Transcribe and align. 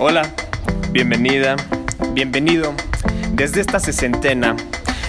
Hola, 0.00 0.32
bienvenida, 0.92 1.56
bienvenido. 2.12 2.72
Desde 3.32 3.60
esta 3.60 3.80
sesentena, 3.80 4.54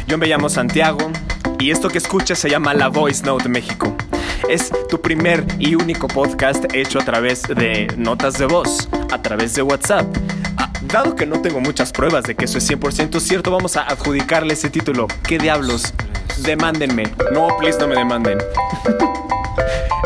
yo 0.08 0.18
me 0.18 0.26
llamo 0.26 0.50
Santiago 0.50 1.12
y 1.60 1.70
esto 1.70 1.90
que 1.90 2.00
escuchas 2.00 2.40
se 2.40 2.50
llama 2.50 2.74
La 2.74 2.88
Voice 2.88 3.24
Note 3.24 3.50
México. 3.50 3.96
Es 4.50 4.72
tu 4.90 5.00
primer 5.00 5.46
y 5.60 5.76
único 5.76 6.08
podcast 6.08 6.66
hecho 6.74 7.00
a 7.00 7.06
través 7.06 7.44
de 7.44 7.86
notas 7.98 8.40
de 8.40 8.48
voz, 8.48 8.90
a 9.12 9.22
través 9.22 9.54
de 9.54 9.62
WhatsApp. 9.62 10.08
Ah, 10.58 10.74
dado 10.82 11.16
que 11.16 11.28
no 11.28 11.40
tengo 11.40 11.60
muchas 11.60 11.92
pruebas 11.92 12.24
de 12.24 12.34
que 12.34 12.46
eso 12.46 12.58
es 12.58 12.68
100% 12.68 13.20
cierto, 13.20 13.52
vamos 13.52 13.78
a 13.78 13.84
adjudicarle 13.84 14.56
ese 14.56 14.72
título. 14.72 15.06
¿Qué 15.22 15.38
diablos? 15.38 15.94
Demándenme. 16.40 17.04
No, 17.32 17.56
please, 17.60 17.78
no 17.78 17.88
me 17.88 17.96
demanden. 17.96 18.40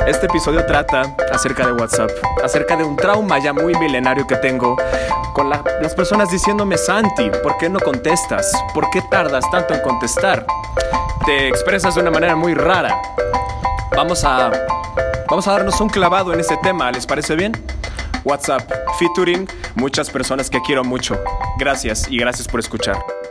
Este 0.06 0.26
episodio 0.26 0.66
trata 0.66 1.16
acerca 1.32 1.66
de 1.66 1.72
WhatsApp, 1.74 2.10
acerca 2.44 2.76
de 2.76 2.84
un 2.84 2.98
trauma 2.98 3.40
ya 3.40 3.54
muy 3.54 3.74
milenario 3.76 4.28
que 4.28 4.36
tengo 4.36 4.76
con 5.34 5.50
las 5.50 5.96
personas 5.96 6.30
diciéndome, 6.30 6.78
Santi, 6.78 7.32
¿por 7.42 7.58
qué 7.58 7.70
no 7.70 7.80
contestas? 7.80 8.52
¿Por 8.74 8.90
qué 8.90 9.02
tardas 9.10 9.50
tanto 9.50 9.74
en 9.74 9.80
contestar? 9.80 10.46
Te 11.26 11.48
expresas 11.48 11.96
de 11.96 12.02
una 12.02 12.12
manera 12.12 12.36
muy 12.36 12.54
rara. 12.54 13.02
Vamos 13.96 14.26
a, 14.26 14.52
vamos 15.30 15.48
a 15.48 15.54
darnos 15.54 15.80
un 15.80 15.88
clavado 15.88 16.34
en 16.34 16.42
ese 16.42 16.58
tema, 16.58 16.92
¿les 16.92 17.06
parece 17.06 17.38
bien? 17.38 17.54
WhatsApp, 18.26 18.70
featuring 19.00 19.48
muchas 19.76 20.10
personas 20.10 20.50
que 20.50 20.62
quiero 20.62 20.84
mucho. 20.84 21.18
Gracias 21.58 22.08
y 22.10 22.18
gracias 22.18 22.48
por 22.50 22.60
escuchar. 22.60 23.23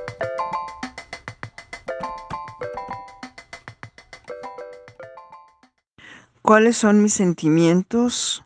¿Cuáles 6.53 6.77
son 6.77 7.03
mis 7.03 7.15
sentimientos 7.15 8.45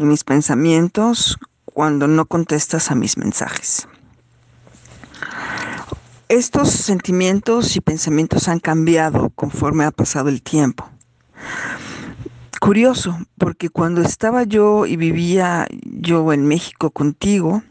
y 0.00 0.02
mis 0.02 0.24
pensamientos 0.24 1.38
cuando 1.64 2.08
no 2.08 2.26
contestas 2.26 2.90
a 2.90 2.96
mis 2.96 3.16
mensajes? 3.16 3.86
Estos 6.28 6.70
sentimientos 6.70 7.76
y 7.76 7.80
pensamientos 7.80 8.48
han 8.48 8.58
cambiado 8.58 9.30
conforme 9.30 9.84
ha 9.84 9.92
pasado 9.92 10.28
el 10.28 10.42
tiempo. 10.42 10.90
Curioso, 12.60 13.16
porque 13.38 13.68
cuando 13.68 14.02
estaba 14.02 14.42
yo 14.42 14.84
y 14.84 14.96
vivía 14.96 15.68
yo 15.84 16.32
en 16.32 16.48
México 16.48 16.90
contigo, 16.90 17.62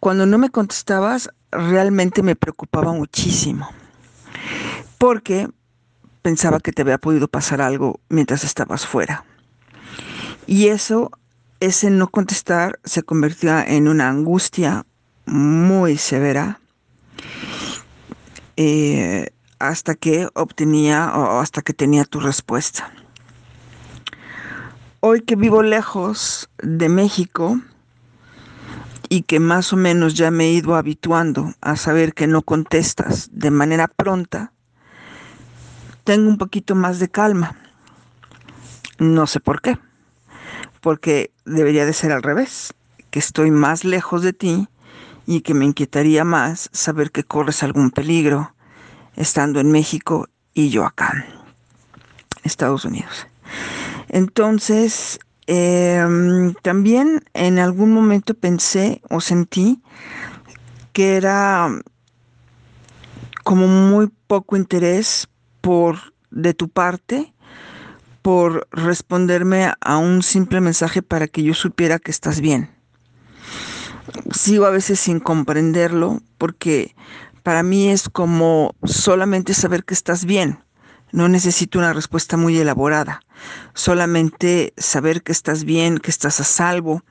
cuando 0.00 0.24
no 0.24 0.38
me 0.38 0.48
contestabas, 0.48 1.28
realmente 1.50 2.22
me 2.22 2.36
preocupaba 2.36 2.90
muchísimo. 2.94 3.68
Porque 4.96 5.50
pensaba 6.22 6.60
que 6.60 6.72
te 6.72 6.82
había 6.82 6.98
podido 6.98 7.28
pasar 7.28 7.60
algo 7.60 8.00
mientras 8.08 8.44
estabas 8.44 8.86
fuera. 8.86 9.24
Y 10.46 10.68
eso, 10.68 11.10
ese 11.60 11.90
no 11.90 12.08
contestar, 12.08 12.78
se 12.84 13.02
convertía 13.02 13.62
en 13.64 13.88
una 13.88 14.08
angustia 14.08 14.86
muy 15.26 15.98
severa 15.98 16.60
eh, 18.56 19.28
hasta 19.58 19.94
que 19.94 20.28
obtenía 20.34 21.12
o 21.14 21.40
hasta 21.40 21.62
que 21.62 21.74
tenía 21.74 22.04
tu 22.04 22.20
respuesta. 22.20 22.92
Hoy 25.00 25.20
que 25.20 25.36
vivo 25.36 25.62
lejos 25.62 26.48
de 26.58 26.88
México 26.88 27.60
y 29.08 29.22
que 29.22 29.40
más 29.40 29.72
o 29.72 29.76
menos 29.76 30.14
ya 30.14 30.30
me 30.30 30.46
he 30.46 30.52
ido 30.52 30.76
habituando 30.76 31.54
a 31.60 31.76
saber 31.76 32.14
que 32.14 32.26
no 32.26 32.42
contestas 32.42 33.28
de 33.32 33.50
manera 33.50 33.88
pronta, 33.88 34.52
tengo 36.08 36.30
un 36.30 36.38
poquito 36.38 36.74
más 36.74 37.00
de 37.00 37.10
calma. 37.10 37.54
No 38.98 39.26
sé 39.26 39.40
por 39.40 39.60
qué. 39.60 39.78
Porque 40.80 41.32
debería 41.44 41.84
de 41.84 41.92
ser 41.92 42.12
al 42.12 42.22
revés, 42.22 42.72
que 43.10 43.18
estoy 43.18 43.50
más 43.50 43.84
lejos 43.84 44.22
de 44.22 44.32
ti 44.32 44.68
y 45.26 45.42
que 45.42 45.52
me 45.52 45.66
inquietaría 45.66 46.24
más 46.24 46.70
saber 46.72 47.10
que 47.10 47.24
corres 47.24 47.62
algún 47.62 47.90
peligro 47.90 48.54
estando 49.16 49.60
en 49.60 49.70
México 49.70 50.30
y 50.54 50.70
yo 50.70 50.86
acá, 50.86 51.26
Estados 52.42 52.86
Unidos. 52.86 53.26
Entonces, 54.08 55.18
em, 55.46 56.54
también 56.62 57.22
en 57.34 57.58
algún 57.58 57.92
momento 57.92 58.32
pensé 58.32 59.02
o 59.10 59.20
sentí 59.20 59.82
que 60.94 61.16
era 61.16 61.68
como 63.44 63.66
muy 63.66 64.10
poco 64.26 64.56
interés 64.56 65.27
por 65.60 66.14
de 66.30 66.54
tu 66.54 66.68
parte 66.68 67.32
por 68.22 68.68
responderme 68.72 69.72
a 69.80 69.96
un 69.96 70.22
simple 70.22 70.60
mensaje 70.60 71.02
para 71.02 71.28
que 71.28 71.42
yo 71.42 71.54
supiera 71.54 71.98
que 71.98 72.10
estás 72.10 72.40
bien. 72.40 72.70
Sigo 74.32 74.66
a 74.66 74.70
veces 74.70 75.00
sin 75.00 75.20
comprenderlo 75.20 76.20
porque 76.36 76.94
para 77.42 77.62
mí 77.62 77.88
es 77.88 78.08
como 78.08 78.74
solamente 78.84 79.54
saber 79.54 79.84
que 79.84 79.94
estás 79.94 80.24
bien. 80.24 80.58
No 81.12 81.28
necesito 81.28 81.78
una 81.78 81.94
respuesta 81.94 82.36
muy 82.36 82.58
elaborada. 82.58 83.20
Solamente 83.72 84.74
saber 84.76 85.22
que 85.22 85.32
estás 85.32 85.64
bien, 85.64 85.96
que 85.98 86.10
estás 86.10 86.40
a 86.40 86.44
salvo, 86.44 87.02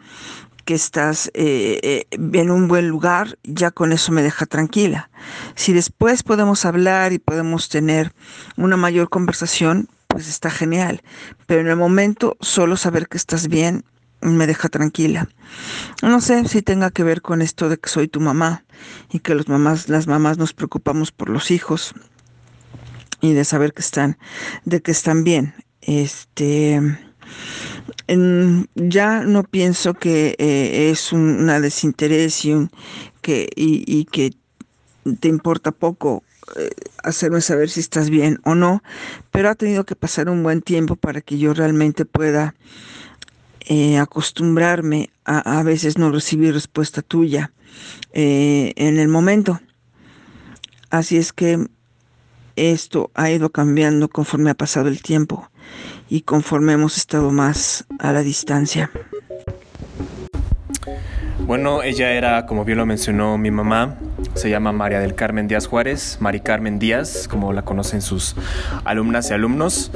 que 0.67 0.73
estás 0.73 1.31
eh, 1.33 1.79
eh, 1.81 2.05
en 2.11 2.51
un 2.51 2.67
buen 2.67 2.89
lugar, 2.89 3.39
ya 3.43 3.71
con 3.71 3.93
eso 3.93 4.11
me 4.11 4.21
deja 4.21 4.45
tranquila. 4.45 5.09
Si 5.55 5.71
después 5.71 6.23
podemos 6.23 6.65
hablar 6.65 7.13
y 7.13 7.19
podemos 7.19 7.69
tener 7.69 8.11
una 8.57 8.75
mayor 8.75 9.07
conversación, 9.07 9.87
pues 10.09 10.27
está 10.27 10.49
genial. 10.49 11.03
Pero 11.45 11.61
en 11.61 11.67
el 11.67 11.77
momento, 11.77 12.35
solo 12.41 12.75
saber 12.75 13.07
que 13.07 13.15
estás 13.15 13.47
bien 13.47 13.85
me 14.19 14.45
deja 14.45 14.67
tranquila. 14.67 15.29
No 16.03 16.19
sé 16.19 16.45
si 16.49 16.61
tenga 16.61 16.91
que 16.91 17.03
ver 17.03 17.21
con 17.21 17.41
esto 17.41 17.69
de 17.69 17.77
que 17.77 17.87
soy 17.87 18.09
tu 18.09 18.19
mamá 18.19 18.65
y 19.09 19.19
que 19.19 19.35
los 19.35 19.47
mamás, 19.47 19.87
las 19.87 20.05
mamás 20.05 20.37
nos 20.37 20.51
preocupamos 20.51 21.13
por 21.13 21.29
los 21.29 21.49
hijos 21.49 21.93
y 23.21 23.31
de 23.31 23.45
saber 23.45 23.73
que 23.73 23.81
están, 23.83 24.17
de 24.65 24.81
que 24.81 24.91
están 24.91 25.23
bien. 25.23 25.55
Este 25.79 26.81
ya 28.07 29.21
no 29.21 29.43
pienso 29.43 29.93
que 29.93 30.35
eh, 30.37 30.89
es 30.91 31.11
una 31.11 31.59
desinterés 31.59 32.45
y, 32.45 32.69
que, 33.21 33.49
y, 33.55 34.05
que 34.05 34.33
te 35.19 35.27
importa 35.27 35.71
poco 35.71 36.23
eh, 36.57 36.69
hacerme 37.03 37.41
saber 37.41 37.69
si 37.69 37.79
estás 37.79 38.09
bien 38.09 38.39
o 38.43 38.55
no, 38.55 38.83
pero 39.31 39.49
ha 39.49 39.55
tenido 39.55 39.85
que 39.85 39.95
pasar 39.95 40.29
un 40.29 40.43
buen 40.43 40.61
tiempo 40.61 40.95
para 40.95 41.21
que 41.21 41.37
yo 41.37 41.53
realmente 41.53 42.05
pueda 42.05 42.55
eh, 43.61 43.97
acostumbrarme 43.97 45.09
a 45.25 45.59
a 45.59 45.63
veces 45.63 45.97
no 45.97 46.11
recibir 46.11 46.53
respuesta 46.53 47.01
tuya 47.01 47.51
en 48.13 48.97
el 48.97 49.07
momento. 49.09 49.59
Así 50.89 51.17
es 51.17 51.33
que 51.33 51.67
esto 52.55 53.11
ha 53.13 53.29
ido 53.29 53.49
cambiando 53.49 54.07
conforme 54.07 54.49
ha 54.49 54.55
pasado 54.55 54.87
el 54.87 55.01
tiempo 55.01 55.49
y 56.09 56.21
conforme 56.21 56.73
hemos 56.73 56.97
estado 56.97 57.31
más 57.31 57.85
a 57.99 58.11
la 58.11 58.21
distancia. 58.21 58.91
Bueno, 61.47 61.81
ella 61.81 62.11
era, 62.11 62.45
como 62.45 62.65
bien 62.65 62.77
lo 62.77 62.85
mencionó 62.85 63.37
mi 63.37 63.51
mamá, 63.51 63.95
se 64.33 64.49
llama 64.49 64.73
María 64.73 64.99
del 64.99 65.15
Carmen 65.15 65.47
Díaz 65.47 65.65
Juárez, 65.65 66.17
Mari 66.19 66.41
Carmen 66.41 66.77
Díaz, 66.77 67.29
como 67.29 67.53
la 67.53 67.61
conocen 67.61 68.01
sus 68.01 68.35
alumnas 68.83 69.31
y 69.31 69.33
alumnos. 69.33 69.89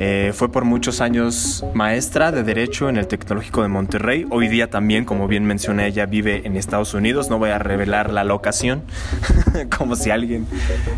Eh, 0.00 0.32
fue 0.34 0.50
por 0.50 0.64
muchos 0.64 1.00
años 1.00 1.64
maestra 1.74 2.32
de 2.32 2.42
Derecho 2.42 2.88
en 2.88 2.96
el 2.96 3.06
Tecnológico 3.06 3.62
de 3.62 3.68
Monterrey. 3.68 4.26
Hoy 4.30 4.48
día 4.48 4.68
también, 4.68 5.04
como 5.04 5.28
bien 5.28 5.44
menciona 5.44 5.86
ella, 5.86 6.06
vive 6.06 6.42
en 6.44 6.56
Estados 6.56 6.92
Unidos. 6.92 7.30
No 7.30 7.38
voy 7.38 7.50
a 7.50 7.60
revelar 7.60 8.12
la 8.12 8.24
locación, 8.24 8.82
como 9.78 9.94
si 9.94 10.10
alguien 10.10 10.48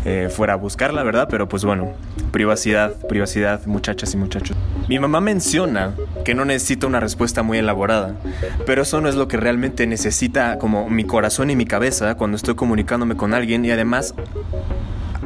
eh, 0.05 0.29
fuera 0.35 0.53
a 0.53 0.55
buscarla, 0.55 1.03
¿verdad? 1.03 1.27
Pero 1.29 1.47
pues 1.47 1.63
bueno, 1.63 1.93
privacidad, 2.31 2.95
privacidad, 3.07 3.63
muchachas 3.67 4.15
y 4.15 4.17
muchachos. 4.17 4.57
Mi 4.87 4.97
mamá 4.97 5.21
menciona 5.21 5.93
que 6.25 6.33
no 6.33 6.45
necesita 6.45 6.87
una 6.87 6.99
respuesta 6.99 7.43
muy 7.43 7.59
elaborada, 7.59 8.15
pero 8.65 8.81
eso 8.81 9.01
no 9.01 9.07
es 9.07 9.13
lo 9.13 9.27
que 9.27 9.37
realmente 9.37 9.85
necesita 9.85 9.98
como 10.59 10.89
mi 10.89 11.03
corazón 11.03 11.49
y 11.49 11.55
mi 11.55 11.65
cabeza 11.65 12.15
cuando 12.15 12.37
estoy 12.37 12.55
comunicándome 12.55 13.15
con 13.15 13.33
alguien 13.33 13.65
y 13.65 13.71
además 13.71 14.13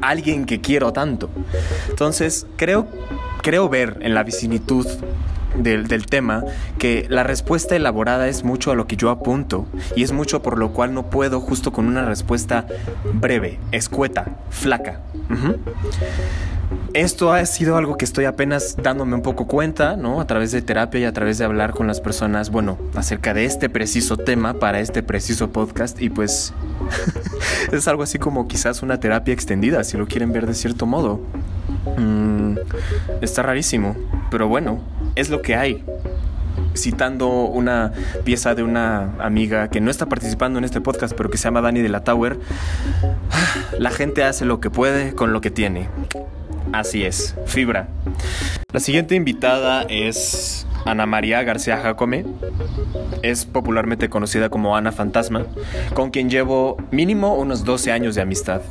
alguien 0.02 0.46
que 0.46 0.62
quiero 0.62 0.94
tanto. 0.94 1.30
Entonces, 1.90 2.48
creo, 2.58 2.88
creo 3.42 3.70
ver 3.70 3.98
en 4.02 4.14
la 4.14 4.24
vicinitud 4.24 4.88
del, 5.58 5.88
del, 5.88 6.08
tema 6.08 6.44
que 6.80 7.06
la 7.10 7.24
respuesta 7.24 7.76
elaborada 7.76 8.28
es 8.28 8.44
mucho 8.44 8.72
a 8.72 8.76
lo 8.76 8.88
que 8.88 8.96
yo 8.96 9.12
apunto 9.12 9.68
y 9.96 10.02
es 10.02 10.12
mucho 10.12 10.42
por 10.42 10.58
lo 10.58 10.74
cual 10.74 10.96
no 10.96 11.12
puedo 11.12 11.40
justo 11.40 11.72
con 11.72 11.86
una 11.86 12.06
respuesta 12.06 12.66
breve, 13.14 13.60
escueta, 13.72 14.26
flaca. 14.50 15.02
Esto 16.94 17.34
ha 17.34 17.44
sido 17.48 17.76
algo 17.76 17.98
que 17.98 18.06
estoy 18.06 18.26
apenas 18.26 18.78
dándome 18.78 19.16
un 19.16 19.24
poco 19.24 19.48
cuenta, 19.48 19.96
¿no? 19.96 20.22
A 20.22 20.28
través 20.28 20.52
de 20.52 20.62
terapia 20.62 21.00
y 21.00 21.04
a 21.06 21.12
través 21.12 21.40
de 21.40 21.46
hablar 21.46 21.72
con 21.72 21.88
las 21.88 22.00
personas, 22.00 22.52
bueno, 22.52 22.78
acerca 22.94 23.34
de 23.34 23.46
este 23.46 23.68
preciso 23.68 24.16
tema 24.16 24.54
para 24.54 24.80
este 24.80 25.02
preciso 25.02 25.50
podcast 25.50 26.00
y 26.00 26.12
pues 26.12 26.54
es 27.72 27.88
algo 27.88 28.04
así 28.04 28.20
como 28.20 28.48
quizás 28.48 28.84
una 28.84 29.00
terapia 29.00 29.34
extendida, 29.34 29.84
si 29.84 29.98
lo 29.98 30.06
quieren 30.06 30.32
ver 30.34 30.46
de 30.46 30.54
cierto 30.54 30.86
modo. 30.86 31.20
Mm, 31.98 32.58
está 33.22 33.42
rarísimo, 33.42 33.96
pero 34.30 34.48
bueno, 34.48 34.80
es 35.16 35.32
lo 35.32 35.42
que 35.42 35.56
hay. 35.56 35.84
citando 36.76 37.28
una 37.28 37.92
pieza 38.24 38.54
de 38.54 38.62
una 38.62 39.16
amiga 39.20 39.68
que 39.70 39.82
no 39.82 39.90
está 39.90 40.06
participando 40.06 40.60
en 40.60 40.66
este 40.66 40.80
podcast, 40.80 41.16
pero 41.16 41.32
que 41.32 41.40
se 41.40 41.46
llama 41.46 41.62
Dani 41.62 41.82
de 41.82 41.90
la 41.90 42.04
Tower, 42.04 42.40
la 43.80 43.90
gente 43.90 44.24
hace 44.24 44.46
lo 44.46 44.60
que 44.60 44.70
puede 44.70 45.16
con 45.16 45.34
lo 45.34 45.42
que 45.42 45.50
tiene. 45.50 45.90
Así 46.74 47.06
es, 47.06 47.36
fibra. 47.46 47.88
La 48.72 48.80
siguiente 48.80 49.14
invitada 49.14 49.84
es 49.84 50.66
Ana 50.86 51.06
María 51.06 51.44
García 51.44 51.78
Jacome. 51.78 52.26
Es 53.22 53.46
popularmente 53.46 54.10
conocida 54.10 54.50
como 54.50 54.76
Ana 54.76 54.92
Fantasma, 54.92 55.46
con 55.94 56.10
quien 56.10 56.32
llevo 56.32 56.78
mínimo 56.90 57.36
unos 57.36 57.64
12 57.64 57.92
años 57.92 58.16
de 58.16 58.22
amistad. 58.22 58.62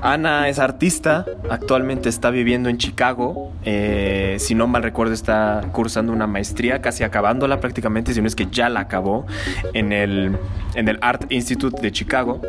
Ana 0.00 0.48
es 0.48 0.58
artista, 0.58 1.26
actualmente 1.50 2.08
está 2.08 2.30
viviendo 2.30 2.70
en 2.70 2.78
Chicago. 2.78 3.52
Eh, 3.64 4.36
si 4.38 4.54
no 4.54 4.66
mal 4.66 4.82
recuerdo, 4.82 5.12
está 5.12 5.60
cursando 5.72 6.14
una 6.14 6.26
maestría, 6.26 6.80
casi 6.80 7.04
acabándola 7.04 7.60
prácticamente, 7.60 8.14
si 8.14 8.22
no 8.22 8.28
es 8.28 8.34
que 8.34 8.46
ya 8.50 8.70
la 8.70 8.80
acabó, 8.80 9.26
en 9.74 9.92
el, 9.92 10.38
en 10.74 10.88
el 10.88 10.98
Art 11.02 11.30
Institute 11.30 11.82
de 11.82 11.92
Chicago. 11.92 12.40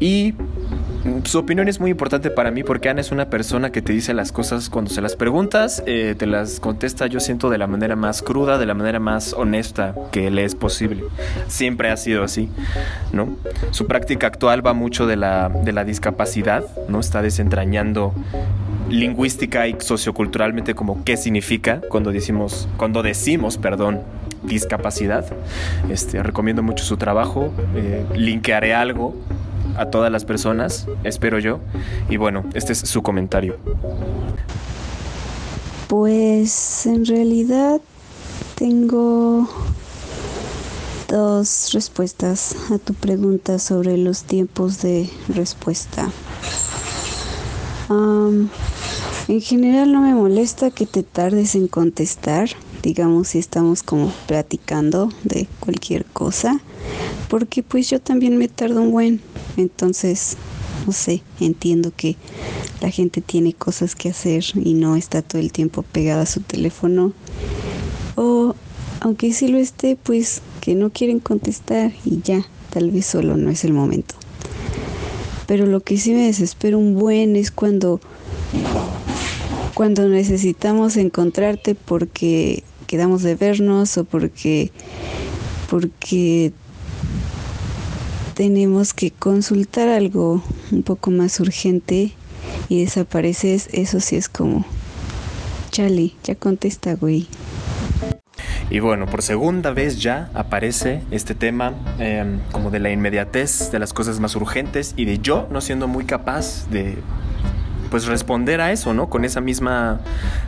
Y 0.00 0.34
su 1.24 1.38
opinión 1.38 1.68
es 1.68 1.80
muy 1.80 1.90
importante 1.90 2.30
para 2.30 2.50
mí 2.50 2.64
porque 2.64 2.88
Ana 2.88 3.00
es 3.00 3.12
una 3.12 3.28
persona 3.28 3.70
que 3.70 3.82
te 3.82 3.92
dice 3.92 4.14
las 4.14 4.32
cosas 4.32 4.70
cuando 4.70 4.90
se 4.90 5.02
las 5.02 5.16
preguntas, 5.16 5.82
eh, 5.86 6.14
te 6.16 6.26
las 6.26 6.60
contesta 6.60 7.06
yo 7.06 7.20
siento 7.20 7.50
de 7.50 7.58
la 7.58 7.66
manera 7.66 7.94
más 7.94 8.22
cruda, 8.22 8.56
de 8.56 8.66
la 8.66 8.74
manera 8.74 9.00
más 9.00 9.34
honesta 9.34 9.94
que 10.12 10.30
le 10.30 10.44
es 10.44 10.54
posible. 10.54 11.04
Siempre 11.46 11.90
ha 11.90 11.96
sido 11.96 12.24
así, 12.24 12.48
¿no? 13.12 13.36
Su 13.70 13.86
práctica 13.86 14.26
actual 14.26 14.66
va 14.66 14.72
mucho 14.72 15.06
de 15.06 15.16
la, 15.16 15.50
de 15.50 15.72
la 15.72 15.84
discapacidad, 15.84 16.64
¿no? 16.88 17.00
Está 17.00 17.20
desentrañando 17.20 18.14
lingüística 18.88 19.66
y 19.68 19.76
socioculturalmente 19.78 20.74
como 20.74 21.04
qué 21.04 21.16
significa 21.16 21.80
cuando 21.88 22.12
decimos, 22.12 22.68
cuando 22.76 23.02
decimos, 23.02 23.58
perdón, 23.58 24.00
discapacidad. 24.42 25.26
Este, 25.90 26.22
recomiendo 26.22 26.62
mucho 26.62 26.84
su 26.84 26.96
trabajo, 26.96 27.52
eh, 27.76 28.04
linkearé 28.14 28.74
algo 28.74 29.14
a 29.76 29.86
todas 29.86 30.10
las 30.10 30.24
personas, 30.24 30.86
espero 31.04 31.38
yo. 31.38 31.60
Y 32.08 32.16
bueno, 32.16 32.44
este 32.54 32.72
es 32.72 32.78
su 32.78 33.02
comentario. 33.02 33.56
Pues 35.88 36.86
en 36.86 37.04
realidad 37.04 37.80
tengo 38.56 39.48
dos 41.08 41.70
respuestas 41.72 42.56
a 42.70 42.78
tu 42.78 42.94
pregunta 42.94 43.58
sobre 43.58 43.96
los 43.96 44.24
tiempos 44.24 44.82
de 44.82 45.08
respuesta. 45.28 46.10
en 47.88 49.40
general 49.40 49.92
no 49.92 50.00
me 50.00 50.14
molesta 50.14 50.70
que 50.70 50.86
te 50.86 51.02
tardes 51.02 51.54
en 51.54 51.68
contestar, 51.68 52.50
digamos 52.82 53.28
si 53.28 53.38
estamos 53.38 53.82
como 53.82 54.12
platicando 54.26 55.10
de 55.22 55.46
cualquier 55.60 56.04
cosa, 56.04 56.60
porque 57.28 57.62
pues 57.62 57.88
yo 57.90 58.00
también 58.00 58.36
me 58.36 58.48
tardo 58.48 58.80
un 58.82 58.90
buen 58.90 59.20
entonces, 59.56 60.36
no 60.86 60.92
sé, 60.92 61.22
entiendo 61.40 61.92
que 61.96 62.16
la 62.80 62.90
gente 62.90 63.20
tiene 63.20 63.52
cosas 63.52 63.94
que 63.94 64.10
hacer 64.10 64.44
y 64.54 64.74
no 64.74 64.96
está 64.96 65.22
todo 65.22 65.40
el 65.40 65.52
tiempo 65.52 65.82
pegada 65.82 66.22
a 66.22 66.26
su 66.26 66.40
teléfono. 66.40 67.12
O 68.16 68.54
aunque 69.00 69.32
sí 69.32 69.48
lo 69.48 69.58
esté, 69.58 69.96
pues 69.96 70.42
que 70.60 70.74
no 70.74 70.90
quieren 70.90 71.20
contestar 71.20 71.92
y 72.04 72.20
ya, 72.22 72.46
tal 72.70 72.90
vez 72.90 73.06
solo 73.06 73.36
no 73.36 73.50
es 73.50 73.64
el 73.64 73.72
momento. 73.72 74.14
Pero 75.46 75.66
lo 75.66 75.80
que 75.80 75.98
sí 75.98 76.12
me 76.12 76.26
desespera 76.26 76.76
un 76.76 76.94
buen 76.94 77.36
es 77.36 77.50
cuando 77.50 78.00
cuando 79.74 80.08
necesitamos 80.08 80.96
encontrarte 80.96 81.74
porque 81.74 82.62
quedamos 82.86 83.22
de 83.22 83.34
vernos 83.34 83.98
o 83.98 84.04
porque 84.04 84.70
porque 85.68 86.52
tenemos 88.34 88.92
que 88.92 89.10
consultar 89.10 89.88
algo 89.88 90.42
un 90.72 90.82
poco 90.82 91.10
más 91.10 91.40
urgente 91.40 92.12
y 92.68 92.84
desapareces, 92.84 93.68
eso 93.72 94.00
sí 94.00 94.16
es 94.16 94.28
como, 94.28 94.64
chale, 95.70 96.12
ya 96.24 96.34
contesta, 96.34 96.94
güey. 96.94 97.28
Y 98.70 98.80
bueno, 98.80 99.06
por 99.06 99.22
segunda 99.22 99.70
vez 99.70 100.00
ya 100.00 100.30
aparece 100.34 101.02
este 101.10 101.34
tema 101.34 101.74
em, 101.98 102.40
como 102.50 102.70
de 102.70 102.80
la 102.80 102.90
inmediatez, 102.90 103.70
de 103.70 103.78
las 103.78 103.92
cosas 103.92 104.20
más 104.20 104.34
urgentes 104.34 104.94
y 104.96 105.04
de 105.04 105.18
yo 105.18 105.46
no 105.50 105.60
siendo 105.60 105.86
muy 105.86 106.04
capaz 106.04 106.68
de 106.70 106.96
pues 107.94 108.06
responder 108.06 108.60
a 108.60 108.72
eso, 108.72 108.92
¿no? 108.92 109.08
Con 109.08 109.24
esa 109.24 109.40
misma, 109.40 110.00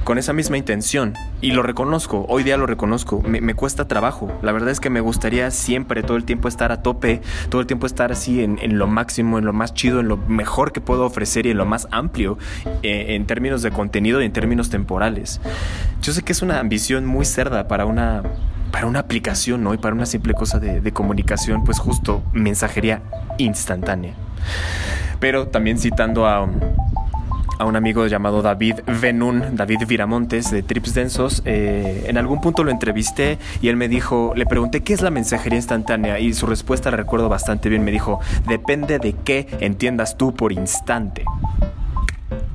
con 0.03 0.19
esa 0.19 0.33
misma 0.33 0.59
intención. 0.59 1.15
Y 1.41 1.53
lo 1.53 1.63
reconozco, 1.63 2.27
hoy 2.29 2.43
día 2.43 2.57
lo 2.57 2.67
reconozco, 2.67 3.23
me, 3.23 3.55
cuesta 3.55 3.87
trabajo. 3.87 4.37
La 4.43 4.51
verdad 4.51 4.71
es 4.71 4.81
que 4.81 4.91
me 4.91 5.01
gustaría 5.01 5.53
siempre, 5.53 6.03
todo 6.03 6.17
el 6.17 6.25
tiempo 6.25 6.49
estar 6.49 6.73
a 6.73 6.83
tope, 6.83 7.23
todo 7.49 7.61
el 7.61 7.69
tiempo 7.69 7.87
estar 7.87 8.11
así 8.11 8.43
en, 8.43 8.79
lo 8.79 8.89
máximo, 8.89 9.39
en 9.39 9.45
lo 9.45 9.53
más 9.53 9.75
chido, 9.75 10.01
en 10.01 10.09
lo 10.09 10.17
mejor 10.17 10.73
que 10.73 10.81
puedo 10.81 11.07
ofrecer 11.07 11.47
y 11.47 11.51
en 11.53 11.59
lo 11.59 11.67
más 11.67 11.87
amplio 11.93 12.37
eh, 12.83 13.15
en 13.15 13.27
términos 13.27 13.63
de 13.63 13.71
contenido 13.71 14.21
y 14.21 14.25
en 14.25 14.33
términos 14.33 14.69
temporales. 14.69 15.41
Yo 16.03 16.13
sé 16.13 16.23
que 16.23 16.33
es 16.33 16.43
una 16.43 16.59
ambición 16.59 17.07
muy 17.07 17.25
cerda 17.25 17.69
para 17.69 17.87
una 17.87 18.25
para 18.73 18.89
una 18.89 18.99
aplicación, 18.99 19.63
¿no? 19.63 19.73
Y 19.73 19.79
para 19.79 19.95
una 19.95 20.07
simple 20.07 20.35
cosa 20.35 20.59
de, 20.59 20.81
de 20.81 20.93
comunicación, 20.93 21.63
pues 21.63 21.79
justo 21.79 22.25
mensajería 22.33 23.03
instantánea. 23.39 24.15
Pero 25.21 25.47
también 25.47 25.79
citando 25.79 26.27
a, 26.27 26.49
a 27.59 27.65
un 27.65 27.77
amigo 27.77 28.07
llamado 28.07 28.43
David 28.43 28.81
Venun, 29.01 29.57
David 29.57 29.87
Viramontes 29.87 30.51
de 30.51 30.63
Trips 30.63 30.95
Densos. 30.95 31.43
Eh, 31.45 32.05
en 32.07 32.19
algún 32.19 32.41
punto 32.41 32.65
lo 32.65 32.71
entrevisté 32.71 33.39
y 33.61 33.69
él 33.69 33.77
me 33.77 33.89
dijo, 33.89 34.33
le 34.37 34.47
pregunté 34.47 34.83
qué 34.83 34.93
es 34.93 35.03
la 35.03 35.11
mensajería 35.11 35.59
instantánea 35.59 36.19
y 36.19 36.35
su 36.35 36.47
respuesta 36.47 36.91
la 36.91 36.97
recuerdo 36.97 37.29
bastante 37.29 37.69
bien. 37.69 37.85
Me 37.85 37.91
dijo, 37.91 38.21
depende 38.47 38.99
de 38.99 39.15
qué 39.25 39.47
entiendas 39.61 40.17
tú 40.17 40.35
por 40.35 40.53
instante. 40.53 41.25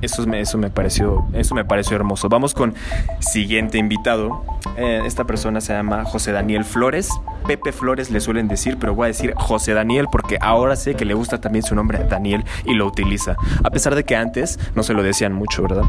Eso 0.02 0.26
me, 0.26 0.40
eso 0.40 0.58
me, 0.58 0.68
pareció, 0.68 1.24
eso 1.32 1.54
me 1.54 1.64
pareció 1.64 1.96
hermoso. 1.96 2.28
Vamos 2.28 2.54
con 2.54 2.74
siguiente 3.20 3.78
invitado. 3.78 4.44
Eh, 4.76 5.02
esta 5.06 5.24
persona 5.24 5.60
se 5.60 5.72
llama 5.72 6.04
José 6.04 6.32
Daniel 6.32 6.64
Flores. 6.64 7.08
Pepe 7.46 7.72
Flores 7.72 8.10
le 8.10 8.20
suelen 8.20 8.48
decir, 8.48 8.78
pero 8.80 8.94
voy 8.94 9.04
a 9.04 9.08
decir 9.08 9.32
José 9.36 9.74
Daniel 9.74 10.08
porque 10.10 10.38
ahora 10.40 10.74
sé 10.74 10.94
que 10.94 11.04
le 11.04 11.14
gusta 11.14 11.40
también 11.40 11.62
su 11.62 11.74
nombre 11.74 12.04
Daniel 12.08 12.44
y 12.64 12.74
lo 12.74 12.86
utiliza. 12.86 13.36
A 13.62 13.70
pesar 13.70 13.94
de 13.94 14.04
que 14.04 14.16
antes 14.16 14.58
no 14.74 14.82
se 14.82 14.92
lo 14.92 15.02
decían 15.02 15.32
mucho, 15.32 15.62
¿verdad? 15.62 15.84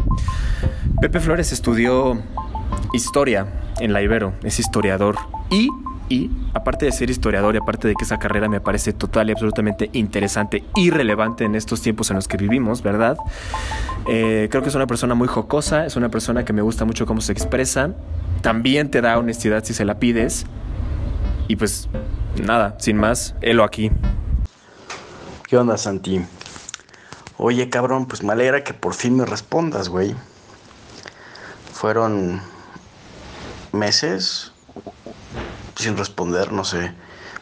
Pepe 1.01 1.19
Flores 1.19 1.51
estudió 1.51 2.21
historia 2.93 3.47
en 3.79 3.93
la 3.93 4.01
Ibero, 4.01 4.33
es 4.43 4.59
historiador 4.59 5.17
y 5.49 5.69
y 6.13 6.29
aparte 6.53 6.85
de 6.85 6.91
ser 6.91 7.09
historiador 7.09 7.55
y 7.55 7.57
aparte 7.57 7.87
de 7.87 7.95
que 7.95 8.03
esa 8.03 8.19
carrera 8.19 8.47
me 8.47 8.61
parece 8.61 8.93
total 8.93 9.29
y 9.29 9.31
absolutamente 9.31 9.89
interesante 9.93 10.63
y 10.75 10.91
relevante 10.91 11.43
en 11.43 11.55
estos 11.55 11.81
tiempos 11.81 12.11
en 12.11 12.17
los 12.17 12.27
que 12.27 12.37
vivimos, 12.37 12.83
¿verdad? 12.83 13.17
Eh, 14.07 14.47
creo 14.51 14.61
que 14.61 14.69
es 14.69 14.75
una 14.75 14.85
persona 14.85 15.15
muy 15.15 15.27
jocosa, 15.27 15.87
es 15.87 15.95
una 15.95 16.09
persona 16.09 16.45
que 16.45 16.53
me 16.53 16.61
gusta 16.61 16.85
mucho 16.85 17.07
cómo 17.07 17.19
se 17.19 17.31
expresa, 17.31 17.95
también 18.41 18.91
te 18.91 19.01
da 19.01 19.17
honestidad 19.17 19.63
si 19.63 19.73
se 19.73 19.85
la 19.85 19.97
pides 19.97 20.45
y 21.47 21.55
pues 21.55 21.89
nada, 22.45 22.75
sin 22.79 22.97
más, 22.97 23.33
helo 23.41 23.63
aquí. 23.63 23.89
¿Qué 25.47 25.57
onda, 25.57 25.77
Santi? 25.77 26.21
Oye, 27.37 27.69
cabrón, 27.69 28.05
pues 28.05 28.21
me 28.21 28.33
alegra 28.33 28.63
que 28.63 28.75
por 28.75 28.93
fin 28.93 29.17
me 29.17 29.25
respondas, 29.25 29.89
güey. 29.89 30.15
Fueron 31.73 32.39
meses, 33.71 34.52
sin 35.83 35.97
responder, 35.97 36.51
no 36.51 36.63
sé. 36.65 36.93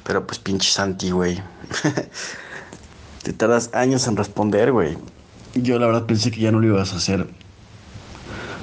Pero 0.04 0.26
pues 0.26 0.40
pinche 0.40 0.70
Santi, 0.70 1.12
güey. 1.12 1.42
Te 3.24 3.34
tardas 3.34 3.70
años 3.74 4.08
en 4.08 4.18
responder, 4.18 4.72
güey. 4.72 4.98
Yo 5.54 5.78
la 5.80 5.86
verdad 5.86 6.06
pensé 6.06 6.32
que 6.32 6.42
ya 6.42 6.52
no 6.52 6.60
lo 6.60 6.68
ibas 6.68 6.94
a 6.94 6.98
hacer. 6.98 7.28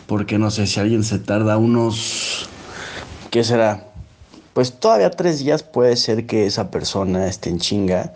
Porque 0.06 0.38
no 0.38 0.50
sé, 0.50 0.66
si 0.66 0.80
alguien 0.80 1.04
se 1.04 1.18
tarda 1.18 1.56
unos... 1.58 2.48
¿Qué 3.30 3.44
será? 3.44 3.88
Pues 4.54 4.80
todavía 4.80 5.10
tres 5.10 5.38
días 5.38 5.62
puede 5.62 5.96
ser 5.96 6.26
que 6.26 6.46
esa 6.46 6.70
persona 6.70 7.28
esté 7.28 7.50
en 7.50 7.58
chinga 7.58 8.14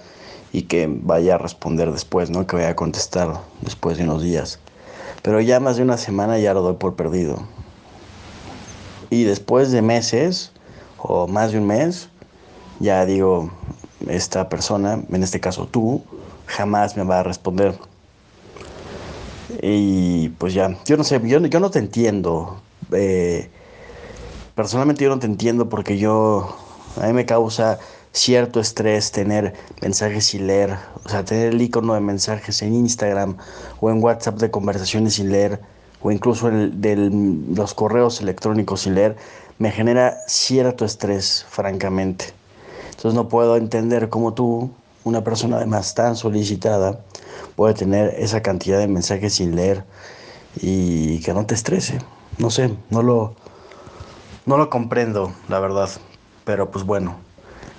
y 0.52 0.62
que 0.62 0.88
vaya 0.90 1.36
a 1.36 1.38
responder 1.38 1.92
después, 1.92 2.30
¿no? 2.30 2.46
Que 2.46 2.56
vaya 2.56 2.70
a 2.70 2.76
contestar 2.76 3.40
después 3.60 3.98
de 3.98 4.04
unos 4.04 4.22
días. 4.22 4.58
Pero 5.22 5.40
ya 5.40 5.60
más 5.60 5.76
de 5.76 5.82
una 5.82 5.98
semana 5.98 6.38
ya 6.38 6.54
lo 6.54 6.62
doy 6.62 6.74
por 6.74 6.96
perdido. 6.96 7.46
Y 9.10 9.24
después 9.24 9.70
de 9.70 9.82
meses, 9.82 10.51
o 11.02 11.26
más 11.26 11.52
de 11.52 11.58
un 11.58 11.66
mes, 11.66 12.08
ya 12.80 13.04
digo, 13.04 13.50
esta 14.08 14.48
persona, 14.48 15.02
en 15.10 15.22
este 15.22 15.40
caso 15.40 15.66
tú, 15.66 16.02
jamás 16.46 16.96
me 16.96 17.04
va 17.04 17.20
a 17.20 17.22
responder. 17.22 17.78
Y 19.60 20.30
pues 20.30 20.54
ya, 20.54 20.76
yo 20.86 20.96
no 20.96 21.04
sé, 21.04 21.20
yo, 21.24 21.38
yo 21.40 21.60
no 21.60 21.70
te 21.70 21.78
entiendo. 21.78 22.60
Eh, 22.92 23.50
personalmente 24.54 25.04
yo 25.04 25.10
no 25.10 25.18
te 25.18 25.26
entiendo 25.26 25.68
porque 25.68 25.98
yo, 25.98 26.56
a 27.00 27.06
mí 27.06 27.12
me 27.12 27.26
causa 27.26 27.78
cierto 28.12 28.60
estrés 28.60 29.10
tener 29.10 29.54
mensajes 29.80 30.26
sin 30.26 30.46
leer, 30.46 30.76
o 31.04 31.08
sea, 31.08 31.24
tener 31.24 31.52
el 31.54 31.60
icono 31.60 31.94
de 31.94 32.00
mensajes 32.00 32.62
en 32.62 32.74
Instagram 32.74 33.36
o 33.80 33.90
en 33.90 34.02
WhatsApp 34.02 34.38
de 34.38 34.50
conversaciones 34.50 35.14
sin 35.14 35.32
leer 35.32 35.60
o 36.02 36.10
incluso 36.10 36.48
el, 36.48 36.80
de 36.80 36.96
los 37.54 37.74
correos 37.74 38.20
electrónicos 38.20 38.82
sin 38.82 38.94
leer, 38.94 39.16
me 39.58 39.70
genera 39.70 40.18
cierto 40.26 40.84
estrés, 40.84 41.46
francamente. 41.48 42.26
Entonces 42.90 43.14
no 43.14 43.28
puedo 43.28 43.56
entender 43.56 44.08
cómo 44.08 44.34
tú, 44.34 44.70
una 45.04 45.24
persona 45.24 45.56
además 45.56 45.94
tan 45.94 46.16
solicitada, 46.16 47.00
puede 47.56 47.74
tener 47.74 48.14
esa 48.18 48.42
cantidad 48.42 48.78
de 48.78 48.88
mensajes 48.88 49.34
sin 49.34 49.56
leer 49.56 49.84
y 50.60 51.20
que 51.20 51.34
no 51.34 51.46
te 51.46 51.54
estrese. 51.54 51.98
No 52.38 52.50
sé, 52.50 52.74
no 52.90 53.02
lo, 53.02 53.34
no 54.46 54.56
lo 54.56 54.70
comprendo, 54.70 55.32
la 55.48 55.60
verdad. 55.60 55.90
Pero 56.44 56.70
pues 56.70 56.84
bueno, 56.84 57.16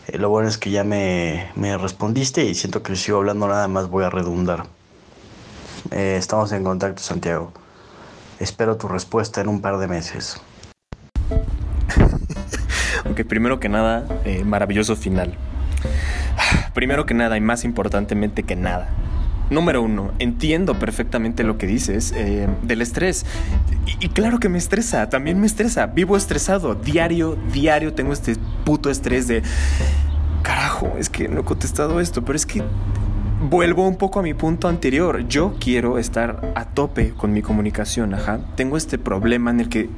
eh, 0.07 0.17
lo 0.17 0.29
bueno 0.29 0.47
es 0.47 0.57
que 0.57 0.71
ya 0.71 0.83
me, 0.83 1.51
me, 1.55 1.77
respondiste 1.77 2.45
y 2.45 2.55
siento 2.55 2.83
que 2.83 2.95
si 2.95 3.03
sigo 3.03 3.17
hablando 3.17 3.47
nada 3.47 3.67
más 3.67 3.89
voy 3.89 4.03
a 4.03 4.09
redundar. 4.09 4.65
Eh, 5.91 6.15
estamos 6.17 6.51
en 6.51 6.63
contacto, 6.63 7.01
Santiago. 7.01 7.51
Espero 8.43 8.75
tu 8.75 8.89
respuesta 8.89 9.39
en 9.39 9.47
un 9.47 9.61
par 9.61 9.77
de 9.77 9.87
meses. 9.87 10.41
ok, 13.09 13.21
primero 13.25 13.61
que 13.61 13.69
nada, 13.69 14.05
eh, 14.25 14.43
maravilloso 14.43 14.97
final. 14.97 15.37
Primero 16.73 17.05
que 17.05 17.13
nada 17.13 17.37
y 17.37 17.41
más 17.41 17.63
importantemente 17.63 18.43
que 18.43 18.57
nada, 18.57 18.89
Número 19.49 19.81
uno, 19.81 20.11
entiendo 20.19 20.77
perfectamente 20.77 21.45
lo 21.45 21.57
que 21.57 21.67
dices 21.67 22.11
eh, 22.17 22.49
del 22.63 22.81
estrés. 22.81 23.25
Y, 24.01 24.09
claro 24.09 24.39
que 24.39 24.49
me 24.49 24.57
estresa, 24.57 25.09
también 25.09 25.39
me 25.39 25.45
estresa. 25.45 25.85
Vivo 25.85 26.17
estresado, 26.17 26.75
diario, 26.75 27.37
diario 27.53 27.93
tengo 27.93 28.11
este 28.11 28.35
puto 28.65 28.89
estrés 28.89 29.27
de... 29.29 29.41
Carajo, 30.41 30.95
es 30.97 31.09
que 31.09 31.29
no 31.29 31.41
he 31.41 31.43
contestado 31.45 32.01
esto, 32.01 32.25
pero 32.25 32.35
es 32.35 32.45
que 32.45 32.61
vuelvo 33.49 33.87
un 33.87 33.97
poco 33.97 34.19
a 34.19 34.23
mi 34.23 34.33
punto 34.33 34.67
anterior. 34.67 35.27
Yo 35.27 35.55
quiero 35.59 35.97
estar 35.97 36.53
a 36.55 36.65
tope 36.65 37.13
con 37.15 37.33
mi 37.33 37.41
comunicación, 37.41 38.13
ajá. 38.13 38.39
Tengo 38.55 38.77
este 38.77 38.97
problema 38.97 39.51
en 39.51 39.59
el 39.59 39.69
que 39.69 39.89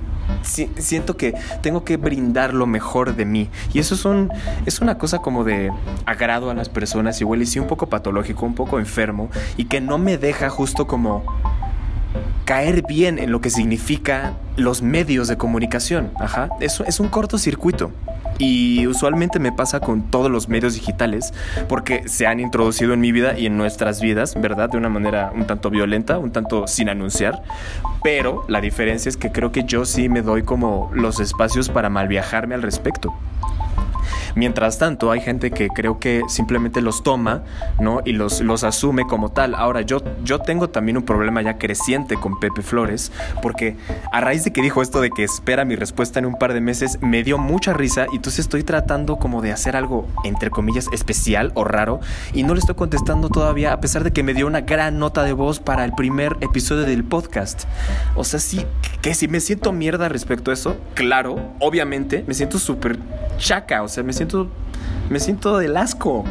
siento 0.43 1.17
que 1.17 1.35
tengo 1.61 1.83
que 1.83 1.97
brindar 1.97 2.53
lo 2.53 2.67
mejor 2.67 3.15
de 3.15 3.25
mí. 3.25 3.49
Y 3.73 3.79
eso 3.79 3.95
es, 3.95 4.05
un, 4.05 4.31
es 4.65 4.79
una 4.81 4.97
cosa 4.97 5.19
como 5.19 5.43
de 5.43 5.71
agrado 6.05 6.49
a 6.49 6.53
las 6.53 6.69
personas, 6.69 7.21
igual 7.21 7.41
y 7.41 7.45
sí 7.45 7.59
un 7.59 7.67
poco 7.67 7.87
patológico, 7.87 8.45
un 8.45 8.55
poco 8.55 8.79
enfermo, 8.79 9.29
y 9.57 9.65
que 9.65 9.81
no 9.81 9.97
me 9.97 10.17
deja 10.17 10.49
justo 10.49 10.87
como 10.87 11.23
caer 12.45 12.83
bien 12.87 13.17
en 13.17 13.31
lo 13.31 13.41
que 13.41 13.49
significa 13.49 14.33
los 14.55 14.81
medios 14.81 15.27
de 15.27 15.37
comunicación. 15.37 16.11
Ajá. 16.19 16.49
Eso 16.59 16.83
es 16.85 16.99
un 16.99 17.09
cortocircuito. 17.09 17.91
Y 18.37 18.85
usualmente 18.87 19.39
me 19.39 19.51
pasa 19.51 19.79
con 19.79 20.03
todos 20.11 20.29
los 20.29 20.49
medios 20.49 20.73
digitales 20.73 21.33
porque 21.69 22.07
se 22.07 22.27
han 22.27 22.39
introducido 22.39 22.93
en 22.93 22.99
mi 22.99 23.11
vida 23.11 23.37
y 23.37 23.45
en 23.45 23.57
nuestras 23.57 24.01
vidas, 24.01 24.39
¿verdad? 24.39 24.69
De 24.69 24.77
una 24.77 24.89
manera 24.89 25.31
un 25.33 25.47
tanto 25.47 25.69
violenta, 25.69 26.17
un 26.17 26.31
tanto 26.31 26.67
sin 26.67 26.89
anunciar. 26.89 27.41
Pero 28.03 28.43
la 28.47 28.61
diferencia 28.61 29.09
es 29.09 29.17
que 29.17 29.31
creo 29.31 29.51
que 29.51 29.63
yo 29.63 29.85
sí 29.85 30.09
me 30.09 30.21
doy 30.21 30.43
como 30.43 30.91
los 30.93 31.19
espacios 31.19 31.69
para 31.69 31.89
mal 31.89 32.07
viajarme 32.07 32.55
al 32.55 32.61
respecto. 32.61 33.13
Mientras 34.35 34.77
tanto, 34.77 35.11
hay 35.11 35.21
gente 35.21 35.51
que 35.51 35.69
creo 35.69 35.99
que 35.99 36.21
simplemente 36.27 36.81
los 36.81 37.03
toma, 37.03 37.43
¿no? 37.79 38.01
Y 38.05 38.13
los, 38.13 38.41
los 38.41 38.63
asume 38.63 39.05
como 39.07 39.29
tal. 39.29 39.55
Ahora, 39.55 39.81
yo, 39.81 40.01
yo 40.23 40.39
tengo 40.39 40.69
también 40.69 40.97
un 40.97 41.03
problema 41.03 41.41
ya 41.41 41.57
creciente 41.57 42.15
con 42.15 42.39
Pepe 42.39 42.61
Flores, 42.61 43.11
porque 43.41 43.77
a 44.11 44.21
raíz 44.21 44.43
de 44.43 44.51
que 44.51 44.61
dijo 44.61 44.81
esto 44.81 45.01
de 45.01 45.11
que 45.11 45.23
espera 45.23 45.65
mi 45.65 45.75
respuesta 45.75 46.19
en 46.19 46.25
un 46.25 46.37
par 46.37 46.53
de 46.53 46.61
meses, 46.61 46.99
me 47.01 47.23
dio 47.23 47.37
mucha 47.37 47.73
risa 47.73 48.07
y 48.11 48.17
entonces 48.17 48.39
estoy 48.39 48.63
tratando 48.63 49.17
como 49.17 49.41
de 49.41 49.51
hacer 49.51 49.75
algo, 49.75 50.07
entre 50.23 50.49
comillas, 50.49 50.89
especial 50.91 51.51
o 51.55 51.63
raro, 51.63 51.99
y 52.33 52.43
no 52.43 52.53
le 52.53 52.59
estoy 52.59 52.75
contestando 52.75 53.29
todavía, 53.29 53.73
a 53.73 53.79
pesar 53.79 54.03
de 54.03 54.11
que 54.11 54.23
me 54.23 54.33
dio 54.33 54.47
una 54.47 54.61
gran 54.61 54.99
nota 54.99 55.23
de 55.23 55.33
voz 55.33 55.59
para 55.59 55.85
el 55.85 55.93
primer 55.93 56.37
episodio 56.41 56.83
del 56.83 57.03
podcast. 57.03 57.63
O 58.15 58.23
sea, 58.23 58.39
sí, 58.39 58.65
que 59.01 59.13
si 59.13 59.27
me 59.27 59.39
siento 59.39 59.71
mierda 59.71 60.09
respecto 60.09 60.51
a 60.51 60.53
eso, 60.53 60.77
claro, 60.93 61.53
obviamente, 61.59 62.23
me 62.27 62.33
siento 62.33 62.59
súper 62.59 62.97
chaca, 63.37 63.83
o 63.83 63.87
sea, 63.87 63.94
me 64.03 64.13
siento, 64.13 64.47
me 65.09 65.19
siento 65.19 65.57
del 65.57 65.77
asco. 65.77 66.23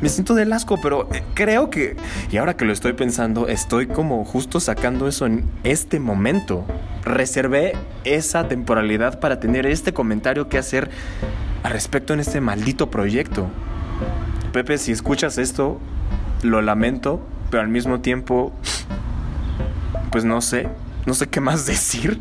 Me 0.00 0.10
siento 0.10 0.34
del 0.34 0.52
asco, 0.52 0.78
pero 0.82 1.08
eh, 1.14 1.22
creo 1.32 1.70
que, 1.70 1.96
y 2.30 2.36
ahora 2.36 2.54
que 2.54 2.66
lo 2.66 2.72
estoy 2.72 2.92
pensando, 2.92 3.48
estoy 3.48 3.86
como 3.86 4.26
justo 4.26 4.60
sacando 4.60 5.08
eso 5.08 5.24
en 5.24 5.44
este 5.64 6.00
momento. 6.00 6.66
Reservé 7.02 7.72
esa 8.04 8.46
temporalidad 8.46 9.20
para 9.20 9.40
tener 9.40 9.64
este 9.64 9.94
comentario 9.94 10.50
que 10.50 10.58
hacer 10.58 10.90
al 11.62 11.72
respecto 11.72 12.12
en 12.12 12.20
este 12.20 12.42
maldito 12.42 12.90
proyecto. 12.90 13.46
Pepe, 14.52 14.76
si 14.76 14.92
escuchas 14.92 15.38
esto, 15.38 15.80
lo 16.42 16.60
lamento, 16.60 17.26
pero 17.50 17.62
al 17.62 17.68
mismo 17.68 18.00
tiempo, 18.00 18.52
pues 20.10 20.26
no 20.26 20.42
sé, 20.42 20.68
no 21.06 21.14
sé 21.14 21.28
qué 21.28 21.40
más 21.40 21.64
decir. 21.66 22.20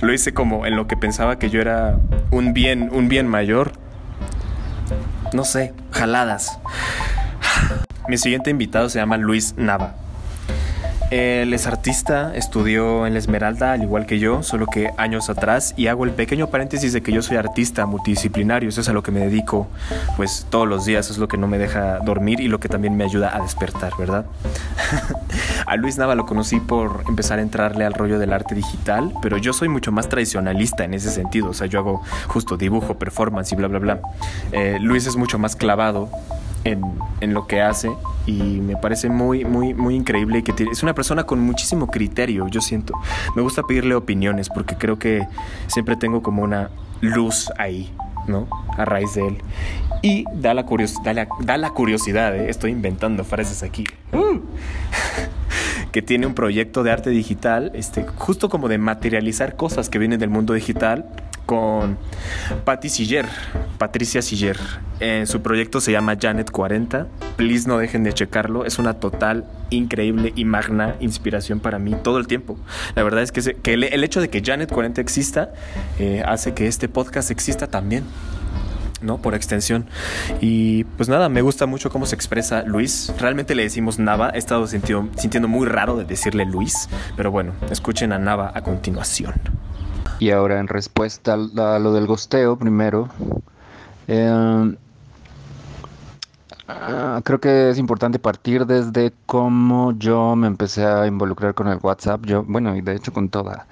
lo 0.00 0.12
hice 0.12 0.34
como 0.34 0.66
en 0.66 0.74
lo 0.74 0.88
que 0.88 0.96
pensaba 0.96 1.38
que 1.38 1.50
yo 1.50 1.60
era 1.60 2.00
un 2.32 2.52
bien, 2.52 2.90
un 2.92 3.08
bien 3.08 3.28
mayor 3.28 3.79
no 5.32 5.44
sé, 5.44 5.72
jaladas. 5.92 6.58
Mi 8.08 8.18
siguiente 8.18 8.50
invitado 8.50 8.88
se 8.88 8.98
llama 8.98 9.16
Luis 9.16 9.54
Nava. 9.56 9.94
Él 11.10 11.52
es 11.54 11.66
artista, 11.66 12.32
estudió 12.36 13.04
en 13.04 13.14
la 13.14 13.18
Esmeralda 13.18 13.72
al 13.72 13.82
igual 13.82 14.06
que 14.06 14.20
yo, 14.20 14.44
solo 14.44 14.66
que 14.66 14.90
años 14.96 15.28
atrás, 15.28 15.74
y 15.76 15.88
hago 15.88 16.04
el 16.04 16.12
pequeño 16.12 16.50
paréntesis 16.50 16.92
de 16.92 17.02
que 17.02 17.10
yo 17.10 17.20
soy 17.20 17.36
artista 17.36 17.84
multidisciplinario, 17.84 18.68
eso 18.68 18.80
es 18.80 18.88
a 18.88 18.92
lo 18.92 19.02
que 19.02 19.10
me 19.10 19.18
dedico 19.18 19.66
pues 20.16 20.46
todos 20.50 20.68
los 20.68 20.84
días, 20.84 21.10
es 21.10 21.18
lo 21.18 21.26
que 21.26 21.36
no 21.36 21.48
me 21.48 21.58
deja 21.58 21.98
dormir 21.98 22.40
y 22.40 22.46
lo 22.46 22.60
que 22.60 22.68
también 22.68 22.96
me 22.96 23.02
ayuda 23.02 23.34
a 23.34 23.40
despertar, 23.40 23.92
¿verdad? 23.98 24.24
a 25.70 25.76
Luis 25.76 25.98
Nava 25.98 26.16
lo 26.16 26.26
conocí 26.26 26.58
por 26.58 27.04
empezar 27.06 27.38
a 27.38 27.42
entrarle 27.42 27.84
al 27.84 27.94
rollo 27.94 28.18
del 28.18 28.32
arte 28.32 28.56
digital, 28.56 29.14
pero 29.22 29.36
yo 29.36 29.52
soy 29.52 29.68
mucho 29.68 29.92
más 29.92 30.08
tradicionalista 30.08 30.82
en 30.84 30.94
ese 30.94 31.12
sentido, 31.12 31.50
o 31.50 31.54
sea, 31.54 31.68
yo 31.68 31.78
hago 31.78 32.02
justo 32.26 32.56
dibujo, 32.56 32.94
performance 32.98 33.52
y 33.52 33.54
bla, 33.54 33.68
bla, 33.68 33.78
bla. 33.78 34.00
Eh, 34.50 34.78
Luis 34.80 35.06
es 35.06 35.14
mucho 35.14 35.38
más 35.38 35.54
clavado 35.54 36.08
en, 36.64 36.82
en, 37.20 37.34
lo 37.34 37.46
que 37.46 37.62
hace 37.62 37.88
y 38.26 38.32
me 38.32 38.76
parece 38.76 39.10
muy, 39.10 39.44
muy, 39.44 39.72
muy 39.72 39.94
increíble 39.94 40.42
que 40.42 40.52
es 40.72 40.82
una 40.82 40.92
persona 40.92 41.22
con 41.22 41.38
muchísimo 41.38 41.86
criterio, 41.86 42.48
yo 42.48 42.60
siento. 42.60 42.94
Me 43.36 43.42
gusta 43.42 43.62
pedirle 43.62 43.94
opiniones 43.94 44.48
porque 44.48 44.74
creo 44.74 44.98
que 44.98 45.28
siempre 45.68 45.94
tengo 45.94 46.20
como 46.20 46.42
una 46.42 46.70
luz 47.00 47.48
ahí, 47.58 47.94
¿no? 48.26 48.48
A 48.76 48.84
raíz 48.84 49.14
de 49.14 49.28
él. 49.28 49.38
Y 50.02 50.24
da 50.34 50.52
la, 50.52 50.66
da 51.42 51.56
la, 51.58 51.70
curiosidad, 51.70 52.34
¿eh? 52.34 52.50
estoy 52.50 52.72
inventando 52.72 53.22
frases 53.22 53.62
aquí. 53.62 53.84
¡Uh! 54.12 54.40
que 55.92 56.02
tiene 56.02 56.26
un 56.26 56.34
proyecto 56.34 56.82
de 56.82 56.90
arte 56.90 57.10
digital, 57.10 57.72
este, 57.74 58.04
justo 58.16 58.48
como 58.48 58.68
de 58.68 58.78
materializar 58.78 59.56
cosas 59.56 59.88
que 59.88 59.98
vienen 59.98 60.20
del 60.20 60.30
mundo 60.30 60.54
digital 60.54 61.06
con 61.50 61.98
Patty 62.64 62.88
Siller, 62.88 63.26
Patricia 63.76 64.22
Siller. 64.22 64.56
Su 65.24 65.42
proyecto 65.42 65.80
se 65.80 65.90
llama 65.90 66.16
Janet 66.20 66.50
40. 66.52 67.08
Please 67.36 67.66
no 67.66 67.78
dejen 67.78 68.04
de 68.04 68.12
checarlo. 68.12 68.64
Es 68.64 68.78
una 68.78 68.94
total, 68.94 69.46
increíble 69.70 70.32
y 70.36 70.44
magna 70.44 70.94
inspiración 71.00 71.58
para 71.58 71.80
mí 71.80 71.96
todo 72.04 72.18
el 72.18 72.28
tiempo. 72.28 72.56
La 72.94 73.02
verdad 73.02 73.22
es 73.22 73.32
que, 73.32 73.42
que 73.54 73.72
el, 73.72 74.04
hecho 74.04 74.20
de 74.20 74.30
que 74.30 74.42
Janet 74.44 74.70
40 74.70 75.00
exista 75.00 75.52
eh, 75.98 76.22
hace 76.24 76.54
que 76.54 76.68
este 76.68 76.88
podcast 76.88 77.32
exista 77.32 77.66
también. 77.66 78.04
¿No? 79.02 79.18
Por 79.18 79.34
extensión. 79.34 79.86
Y 80.40 80.84
pues 80.84 81.08
nada, 81.08 81.28
me 81.28 81.42
gusta 81.42 81.66
mucho 81.66 81.90
cómo 81.90 82.06
se 82.06 82.14
expresa 82.14 82.62
Luis. 82.62 83.12
Realmente 83.18 83.54
le 83.54 83.62
decimos 83.62 83.98
Nava. 83.98 84.30
He 84.30 84.38
estado 84.38 84.66
sintiendo 84.66 85.48
muy 85.48 85.66
raro 85.66 85.96
de 85.96 86.04
decirle 86.04 86.44
Luis. 86.44 86.88
Pero 87.16 87.30
bueno, 87.30 87.52
escuchen 87.70 88.12
a 88.12 88.18
Nava 88.18 88.52
a 88.54 88.62
continuación. 88.62 89.34
Y 90.18 90.30
ahora 90.30 90.60
en 90.60 90.68
respuesta 90.68 91.34
a 91.34 91.78
lo 91.78 91.92
del 91.94 92.06
gosteo, 92.06 92.58
primero, 92.58 93.08
em, 94.06 94.76
ah, 96.68 97.20
creo 97.24 97.40
que 97.40 97.70
es 97.70 97.78
importante 97.78 98.18
partir 98.18 98.66
desde 98.66 99.14
cómo 99.24 99.92
yo 99.92 100.36
me 100.36 100.46
empecé 100.46 100.84
a 100.84 101.06
involucrar 101.06 101.54
con 101.54 101.68
el 101.68 101.78
WhatsApp. 101.82 102.26
Yo, 102.26 102.44
bueno, 102.44 102.76
y 102.76 102.82
de 102.82 102.96
hecho 102.96 103.14
con 103.14 103.30
toda, 103.30 103.66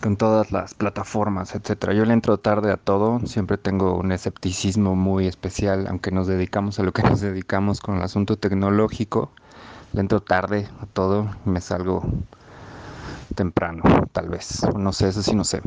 con 0.00 0.16
todas 0.16 0.52
las 0.52 0.74
plataformas, 0.74 1.54
etcétera. 1.54 1.92
Yo 1.92 2.04
le 2.04 2.12
entro 2.12 2.38
tarde 2.38 2.70
a 2.72 2.76
todo, 2.76 3.20
siempre 3.26 3.58
tengo 3.58 3.96
un 3.96 4.12
escepticismo 4.12 4.94
muy 4.94 5.26
especial, 5.26 5.86
aunque 5.88 6.10
nos 6.10 6.26
dedicamos 6.26 6.78
a 6.78 6.82
lo 6.82 6.92
que 6.92 7.02
nos 7.02 7.20
dedicamos 7.20 7.80
con 7.80 7.96
el 7.96 8.02
asunto 8.02 8.36
tecnológico. 8.36 9.30
Le 9.92 10.00
entro 10.00 10.20
tarde 10.20 10.68
a 10.80 10.86
todo, 10.86 11.28
me 11.44 11.60
salgo 11.60 12.04
temprano, 13.34 13.82
tal 14.12 14.28
vez. 14.28 14.66
No 14.76 14.92
sé, 14.92 15.08
eso 15.08 15.22
sí 15.22 15.34
no 15.34 15.44
sé. 15.44 15.62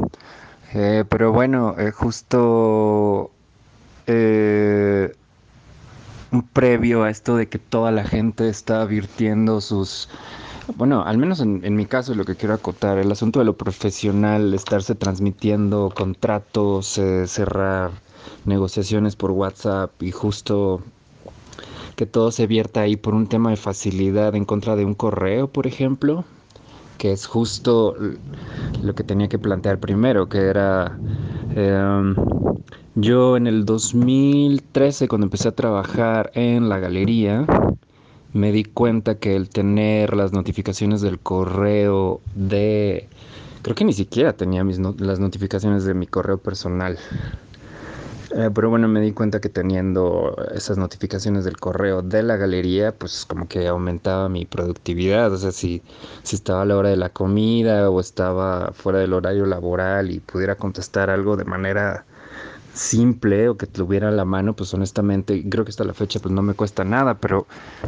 Eh, 0.73 1.03
pero 1.09 1.31
bueno, 1.31 1.75
eh, 1.77 1.91
justo 1.91 3.31
eh, 4.05 5.15
un 6.31 6.43
previo 6.43 7.03
a 7.03 7.09
esto 7.09 7.35
de 7.35 7.47
que 7.47 7.59
toda 7.59 7.91
la 7.91 8.03
gente 8.03 8.49
está 8.49 8.85
virtiendo 8.85 9.61
sus... 9.61 10.09
Bueno, 10.75 11.03
al 11.03 11.17
menos 11.17 11.39
en, 11.41 11.65
en 11.65 11.75
mi 11.75 11.85
caso 11.85 12.13
lo 12.15 12.25
que 12.25 12.35
quiero 12.35 12.53
acotar, 12.53 12.97
el 12.99 13.11
asunto 13.11 13.39
de 13.39 13.45
lo 13.45 13.57
profesional, 13.57 14.53
estarse 14.53 14.95
transmitiendo 14.95 15.91
contratos, 15.95 16.99
cerrar 17.25 17.91
negociaciones 18.45 19.15
por 19.15 19.31
WhatsApp 19.31 19.91
y 20.01 20.11
justo 20.11 20.81
que 21.95 22.05
todo 22.05 22.31
se 22.31 22.47
vierta 22.47 22.81
ahí 22.81 22.95
por 22.95 23.13
un 23.13 23.27
tema 23.27 23.49
de 23.49 23.57
facilidad 23.57 24.35
en 24.35 24.45
contra 24.45 24.75
de 24.75 24.85
un 24.85 24.95
correo, 24.95 25.47
por 25.47 25.67
ejemplo, 25.67 26.23
que 26.97 27.11
es 27.11 27.25
justo 27.25 27.95
lo 28.81 28.95
que 28.95 29.03
tenía 29.03 29.27
que 29.27 29.39
plantear 29.39 29.79
primero, 29.79 30.29
que 30.29 30.39
era 30.39 30.97
em, 31.55 32.15
yo 32.95 33.37
en 33.37 33.47
el 33.47 33.65
2013 33.65 35.07
cuando 35.07 35.25
empecé 35.25 35.49
a 35.49 35.55
trabajar 35.55 36.31
en 36.35 36.69
la 36.69 36.79
galería, 36.79 37.45
me 38.33 38.51
di 38.51 38.63
cuenta 38.63 39.15
que 39.15 39.35
el 39.35 39.49
tener 39.49 40.15
las 40.15 40.33
notificaciones 40.33 41.01
del 41.01 41.19
correo 41.19 42.21
de... 42.35 43.07
Creo 43.61 43.75
que 43.75 43.85
ni 43.85 43.93
siquiera 43.93 44.33
tenía 44.33 44.63
mis 44.63 44.79
las 44.79 45.19
notificaciones 45.19 45.83
de 45.83 45.93
mi 45.93 46.07
correo 46.07 46.37
personal. 46.37 46.97
Eh, 48.35 48.51
pero 48.53 48.69
bueno, 48.69 48.87
me 48.87 49.01
di 49.01 49.11
cuenta 49.11 49.41
que 49.41 49.49
teniendo 49.49 50.35
esas 50.53 50.77
notificaciones 50.77 51.45
del 51.45 51.57
correo 51.57 52.03
de 52.03 52.21
la 52.21 52.37
galería, 52.37 52.91
pues 52.91 53.25
como 53.25 53.47
que 53.47 53.67
aumentaba 53.67 54.29
mi 54.29 54.45
productividad. 54.45 55.33
O 55.33 55.37
sea, 55.37 55.51
si, 55.51 55.81
si 56.23 56.35
estaba 56.35 56.61
a 56.61 56.65
la 56.65 56.77
hora 56.77 56.89
de 56.89 56.97
la 56.97 57.09
comida 57.09 57.89
o 57.89 57.99
estaba 57.99 58.71
fuera 58.73 58.99
del 58.99 59.13
horario 59.13 59.45
laboral 59.45 60.11
y 60.11 60.19
pudiera 60.19 60.55
contestar 60.55 61.09
algo 61.09 61.37
de 61.37 61.45
manera 61.45 62.05
simple 62.79 63.49
o 63.49 63.57
que 63.57 63.67
tuviera 63.67 64.09
a 64.09 64.11
la 64.11 64.25
mano, 64.25 64.55
pues 64.55 64.73
honestamente 64.73 65.43
creo 65.49 65.65
que 65.65 65.71
hasta 65.71 65.83
la 65.83 65.93
fecha 65.93 66.19
pues 66.19 66.33
no 66.33 66.41
me 66.41 66.53
cuesta 66.53 66.83
nada, 66.83 67.15
pero 67.15 67.45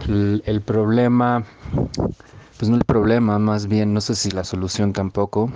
el, 0.07 0.61
problema, 0.61 1.45
pues 2.57 2.69
no 2.69 2.75
el 2.75 2.83
problema, 2.83 3.39
más 3.39 3.67
bien 3.67 3.93
no 3.93 4.01
sé 4.01 4.15
si 4.15 4.31
la 4.31 4.43
solución 4.43 4.93
tampoco 4.93 5.49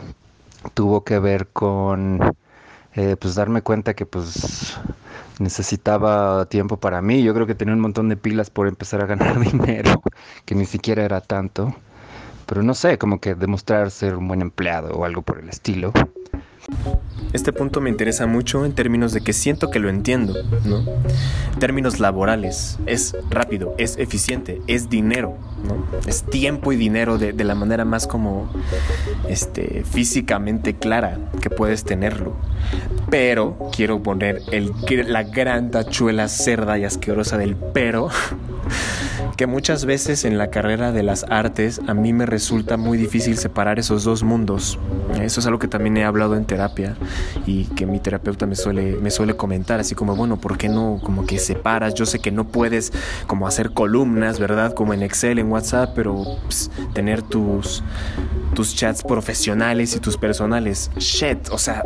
tuvo 0.74 1.04
que 1.04 1.20
ver 1.20 1.48
con 1.48 2.20
eh, 2.96 3.18
pues 3.20 3.36
darme 3.36 3.62
cuenta 3.62 3.94
que 3.94 4.06
pues 4.06 4.78
necesitaba 5.40 6.46
tiempo 6.46 6.78
para 6.78 7.02
mí. 7.02 7.22
Yo 7.22 7.34
creo 7.34 7.46
que 7.46 7.56
tenía 7.56 7.74
un 7.74 7.82
montón 7.82 8.08
de 8.10 8.16
pilas 8.16 8.50
por 8.50 8.68
empezar 8.68 9.02
a 9.02 9.06
ganar 9.06 9.40
dinero, 9.52 10.02
que 10.46 10.56
ni 10.56 10.66
siquiera 10.66 11.04
era 11.04 11.22
tanto. 11.22 11.76
Pero 12.46 12.64
no 12.64 12.74
sé, 12.74 12.98
como 12.98 13.20
que 13.20 13.36
demostrar 13.36 13.92
ser 13.92 14.16
un 14.16 14.28
buen 14.28 14.42
empleado 14.42 14.96
o 14.96 15.04
algo 15.04 15.24
por 15.24 15.40
el 15.40 15.50
estilo. 15.50 15.92
Este 17.36 17.52
punto 17.52 17.82
me 17.82 17.90
interesa 17.90 18.28
mucho 18.28 18.64
en 18.64 18.72
términos 18.72 19.12
de 19.12 19.20
que 19.20 19.34
siento 19.34 19.70
que 19.70 19.80
lo 19.80 19.90
entiendo, 19.90 20.36
¿no? 20.64 20.86
Términos 21.60 22.00
laborales, 22.00 22.78
es 22.86 23.14
rápido, 23.30 23.76
es 23.78 23.98
eficiente, 23.98 24.62
es 24.68 24.90
dinero, 24.90 25.36
¿no? 25.68 25.86
Es 26.08 26.24
tiempo 26.24 26.72
y 26.72 26.78
dinero 26.78 27.18
de, 27.18 27.34
de 27.34 27.44
la 27.44 27.54
manera 27.54 27.84
más 27.84 28.08
como 28.08 28.50
este, 29.28 29.84
físicamente 29.84 30.76
clara 30.76 31.20
que 31.42 31.50
puedes 31.50 31.84
tenerlo. 31.84 32.38
Pero 33.10 33.70
quiero 33.76 34.02
poner 34.02 34.42
el, 34.54 34.72
la 35.08 35.24
gran 35.24 35.72
tachuela 35.72 36.30
cerda 36.30 36.78
y 36.78 36.86
asquerosa 36.86 37.38
del 37.38 37.58
pero 37.58 38.08
que 39.36 39.48
muchas 39.48 39.86
veces 39.86 40.24
en 40.24 40.38
la 40.38 40.50
carrera 40.50 40.92
de 40.92 41.04
las 41.04 41.26
artes 41.30 41.82
a 41.88 41.94
mí 41.94 42.14
me 42.14 42.26
resulta 42.26 42.78
muy 42.78 42.98
difícil 42.98 43.38
separar 43.38 43.80
esos 43.80 44.04
dos 44.04 44.24
mundos. 44.24 44.80
Eso 45.22 45.40
es 45.40 45.46
algo 45.46 45.60
que 45.60 45.68
también 45.68 45.98
he 45.98 46.06
hablado 46.06 46.36
en 46.36 46.46
terapia 46.46 46.96
y 47.46 47.66
que 47.66 47.86
mi 47.86 48.00
terapeuta 48.00 48.46
me 48.46 48.56
suele, 48.56 48.98
me 48.98 49.12
suele 49.12 49.36
comentar, 49.36 49.80
así 49.80 49.94
como, 49.96 50.16
bueno, 50.16 50.38
¿por 50.38 50.58
qué 50.58 50.70
no 50.70 51.00
como 51.04 51.26
que 51.26 51.40
separas? 51.40 51.94
Yo 51.94 52.06
sé 52.06 52.20
que 52.20 52.32
no 52.32 52.48
puedes 52.48 52.94
como 53.28 53.48
hacer 53.48 53.72
columnas, 53.72 54.40
¿verdad? 54.40 54.74
Como 54.74 54.94
en 54.94 55.04
Excel, 55.04 55.40
en 55.40 55.52
WhatsApp, 55.52 55.92
pero 55.96 56.24
pues, 56.44 56.72
tener 56.94 57.22
tus, 57.22 57.84
tus 58.54 58.76
chats 58.76 59.04
profesionales 59.04 59.96
y 59.96 60.00
tus 60.00 60.18
personales. 60.18 60.92
Shit, 60.98 61.50
o 61.52 61.58
sea, 61.58 61.84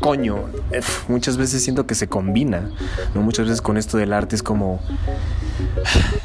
coño, 0.00 0.44
muchas 1.08 1.36
veces 1.36 1.62
siento 1.62 1.86
que 1.86 1.94
se 1.94 2.08
combina, 2.08 2.70
¿no? 3.14 3.22
Muchas 3.22 3.46
veces 3.46 3.62
con 3.62 3.76
esto 3.76 3.96
del 3.96 4.12
arte 4.12 4.36
es 4.36 4.42
como 4.42 4.80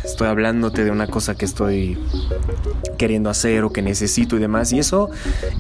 estoy 0.04 0.28
hablándote 0.28 0.84
de 0.84 0.92
una 0.92 1.08
cosa 1.08 1.36
que 1.36 1.46
estoy 1.46 1.98
queriendo 2.98 3.30
hacer 3.30 3.64
o 3.64 3.72
que 3.72 3.82
necesito 3.82 4.38
y 4.38 4.40
demás. 4.40 4.72
Y 4.72 4.80
eso 4.80 5.10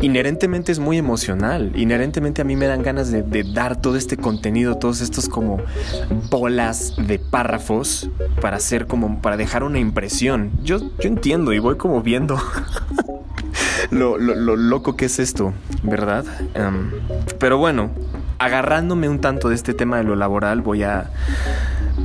inherentemente 0.01 0.71
es 0.71 0.79
muy 0.79 0.97
emocional. 0.97 1.71
Inherentemente 1.75 2.41
a 2.41 2.45
mí 2.45 2.55
me 2.55 2.67
dan 2.67 2.81
ganas 2.83 3.11
de, 3.11 3.43
dar 3.53 3.75
todo 3.75 3.97
este 3.97 4.17
contenido, 4.17 4.77
todos 4.77 5.01
estos 5.01 5.29
como 5.29 5.61
bolas 6.29 6.95
de 6.97 7.19
párrafos 7.19 8.09
para 8.41 8.57
hacer 8.57 8.87
como, 8.87 9.21
para 9.21 9.37
dejar 9.37 9.63
una 9.63 9.79
impresión. 9.79 10.51
Yo, 10.63 10.79
yo 10.99 11.09
entiendo 11.09 11.53
y 11.53 11.59
voy 11.59 11.77
como 11.77 12.01
viendo 12.01 12.39
lo, 13.91 14.17
loco 14.17 14.95
que 14.95 15.05
es 15.05 15.19
esto, 15.19 15.53
¿verdad? 15.83 16.25
Em, 16.53 16.91
pero 17.39 17.57
bueno, 17.57 17.89
agarrándome 18.39 19.09
un 19.09 19.19
tanto 19.19 19.49
de 19.49 19.55
este 19.55 19.73
tema 19.73 19.97
de 19.97 20.03
lo 20.03 20.15
laboral, 20.15 20.61
voy 20.61 20.83
a 20.83 21.09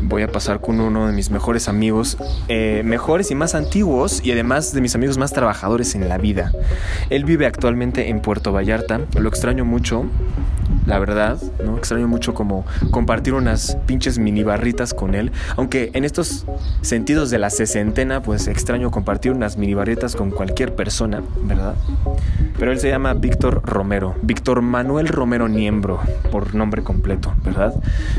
voy 0.02 0.22
a 0.22 0.28
pasar 0.28 0.60
con 0.60 0.80
uno 0.80 1.06
de 1.06 1.12
mis 1.12 1.30
mejores 1.30 1.68
amigos, 1.68 2.16
eh, 2.48 2.82
mejores 2.84 3.30
y 3.30 3.34
más 3.34 3.54
antiguos 3.54 4.20
y 4.24 4.32
además 4.32 4.72
de 4.72 4.80
mis 4.80 4.94
amigos 4.94 5.18
más 5.18 5.32
trabajadores 5.32 5.94
en 5.94 6.08
la 6.08 6.18
vida. 6.18 6.52
Él 7.10 7.24
vive 7.24 7.46
actualmente 7.46 8.08
en 8.08 8.20
Puerto 8.20 8.52
Vallarta, 8.52 9.00
lo 9.18 9.28
extraño 9.28 9.64
mucho, 9.64 10.06
la 10.86 10.98
verdad, 10.98 11.38
¿no? 11.64 11.76
Extraño 11.76 12.08
mucho 12.08 12.34
como 12.34 12.64
compartir 12.90 13.34
unas 13.34 13.76
pinches 13.86 14.18
mini 14.18 14.42
barritas 14.42 14.94
con 14.94 15.14
él, 15.14 15.32
aunque 15.56 15.90
en 15.94 16.04
estos 16.04 16.46
sentidos 16.82 17.30
de 17.30 17.38
la 17.38 17.50
sesentena, 17.50 18.22
pues 18.22 18.46
extraño 18.48 18.90
compartir 18.90 19.32
unas 19.32 19.56
mini 19.56 19.74
barritas 19.74 20.16
con 20.16 20.30
cualquier 20.30 20.74
persona, 20.74 21.22
¿verdad? 21.44 21.74
Pero 22.58 22.72
él 22.72 22.80
se 22.80 22.88
llama 22.88 23.14
Víctor 23.14 23.62
Romero, 23.64 24.14
Víctor 24.22 24.62
Manuel 24.62 25.08
Romero 25.08 25.48
Niembro, 25.48 26.00
por 26.30 26.54
nombre 26.54 26.82
completo, 26.82 27.32
¿verdad? 27.44 27.74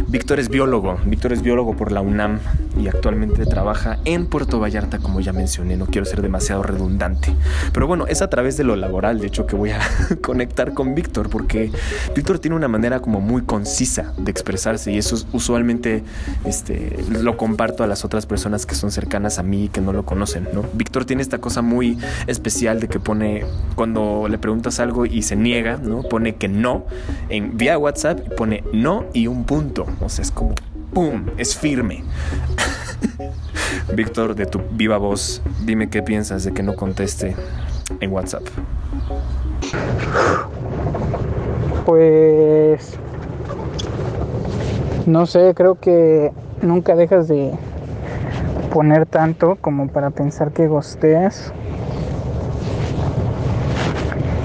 Víctor 0.07 0.39
es 0.39 0.49
biólogo, 0.49 0.97
Víctor 1.05 1.33
es 1.33 1.41
biólogo 1.41 1.75
por 1.75 1.91
la 1.91 2.01
UNAM 2.01 2.39
y 2.79 2.87
actualmente 2.87 3.45
trabaja 3.45 3.99
en 4.05 4.25
Puerto 4.25 4.59
Vallarta, 4.59 4.99
como 4.99 5.19
ya 5.19 5.33
mencioné, 5.33 5.77
no 5.77 5.85
quiero 5.85 6.05
ser 6.05 6.21
demasiado 6.21 6.63
redundante. 6.63 7.33
Pero 7.73 7.87
bueno, 7.87 8.07
es 8.07 8.21
a 8.21 8.29
través 8.29 8.57
de 8.57 8.63
lo 8.63 8.75
laboral, 8.75 9.19
de 9.19 9.27
hecho, 9.27 9.45
que 9.45 9.55
voy 9.55 9.71
a 9.71 9.79
conectar 10.21 10.73
con 10.73 10.95
Víctor, 10.95 11.29
porque 11.29 11.71
Víctor 12.15 12.39
tiene 12.39 12.50
una 12.53 12.67
manera 12.67 12.99
como 12.99 13.21
muy 13.21 13.41
concisa 13.43 14.13
de 14.17 14.31
expresarse 14.31 14.91
y 14.91 14.97
eso 14.97 15.25
usualmente 15.33 16.03
este, 16.45 16.97
lo 17.09 17.37
comparto 17.37 17.83
a 17.83 17.87
las 17.87 18.05
otras 18.05 18.25
personas 18.25 18.65
que 18.65 18.75
son 18.75 18.91
cercanas 18.91 19.39
a 19.39 19.43
mí 19.43 19.65
y 19.65 19.69
que 19.69 19.81
no 19.81 19.93
lo 19.93 20.05
conocen, 20.05 20.47
¿no? 20.53 20.63
Víctor 20.73 21.05
tiene 21.05 21.21
esta 21.21 21.39
cosa 21.39 21.61
muy 21.61 21.97
especial 22.27 22.79
de 22.79 22.87
que 22.87 22.99
pone, 22.99 23.45
cuando 23.75 24.27
le 24.29 24.37
preguntas 24.37 24.79
algo 24.79 25.05
y 25.05 25.21
se 25.21 25.35
niega, 25.35 25.77
¿no? 25.77 26.03
Pone 26.03 26.35
que 26.35 26.47
no 26.47 26.85
en 27.29 27.57
vía 27.57 27.77
WhatsApp, 27.77 28.19
pone 28.35 28.63
no 28.73 29.05
y 29.13 29.27
un 29.27 29.45
punto, 29.45 29.85
o 29.99 30.09
sea, 30.09 30.23
es 30.23 30.31
como 30.31 30.55
¡pum! 30.93 31.25
Es 31.37 31.57
firme. 31.57 32.03
Víctor, 33.95 34.35
de 34.35 34.45
tu 34.45 34.61
viva 34.71 34.97
voz, 34.97 35.41
dime 35.65 35.89
qué 35.89 36.01
piensas 36.01 36.43
de 36.43 36.53
que 36.53 36.63
no 36.63 36.75
conteste 36.75 37.35
en 37.99 38.11
WhatsApp. 38.11 38.43
Pues 41.85 42.97
no 45.05 45.25
sé, 45.25 45.53
creo 45.55 45.75
que 45.75 46.31
nunca 46.61 46.95
dejas 46.95 47.27
de 47.27 47.51
poner 48.73 49.05
tanto 49.05 49.57
como 49.59 49.87
para 49.87 50.09
pensar 50.09 50.51
que 50.51 50.67
gosteas. 50.67 51.53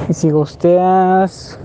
Y 0.08 0.12
si 0.14 0.30
gosteas... 0.30 1.58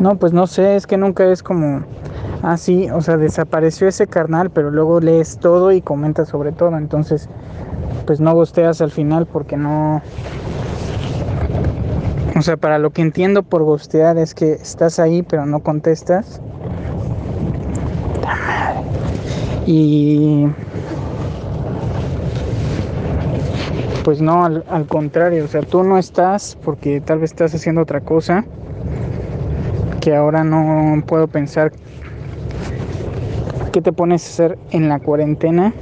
No, 0.00 0.16
pues 0.16 0.32
no 0.32 0.46
sé, 0.46 0.76
es 0.76 0.86
que 0.86 0.96
nunca 0.96 1.24
es 1.24 1.42
como 1.42 1.82
ah, 2.42 2.56
sí, 2.56 2.88
o 2.90 3.00
sea, 3.00 3.16
desapareció 3.16 3.88
ese 3.88 4.06
carnal, 4.06 4.50
pero 4.50 4.70
luego 4.70 5.00
lees 5.00 5.38
todo 5.38 5.72
y 5.72 5.80
comentas 5.80 6.28
sobre 6.28 6.52
todo, 6.52 6.76
entonces, 6.76 7.28
pues 8.06 8.20
no 8.20 8.34
gosteas 8.34 8.80
al 8.80 8.90
final 8.90 9.26
porque 9.26 9.56
no... 9.56 10.02
O 12.38 12.42
sea, 12.42 12.56
para 12.56 12.78
lo 12.78 12.90
que 12.90 13.02
entiendo 13.02 13.42
por 13.42 13.64
gostear 13.64 14.16
es 14.16 14.32
que 14.32 14.52
estás 14.52 15.00
ahí 15.00 15.22
pero 15.22 15.44
no 15.44 15.58
contestas. 15.58 16.40
Y... 19.66 20.46
Pues 24.04 24.22
no, 24.22 24.44
al, 24.44 24.86
contrario, 24.86 25.44
o 25.44 25.48
sea, 25.48 25.62
tú 25.62 25.82
no 25.82 25.98
estás 25.98 26.56
porque 26.64 27.00
tal 27.00 27.18
vez 27.18 27.32
estás 27.32 27.54
haciendo 27.54 27.82
otra 27.82 28.00
cosa 28.00 28.44
que 30.00 30.14
ahora 30.14 30.44
no 30.44 31.02
puedo 31.06 31.26
pensar 31.26 31.72
¿Qué 33.72 33.82
te 33.82 33.92
pones 33.92 34.24
a 34.24 34.28
hacer 34.28 34.58
en 34.70 34.88
la 34.88 35.00
cuarentena? 35.00 35.74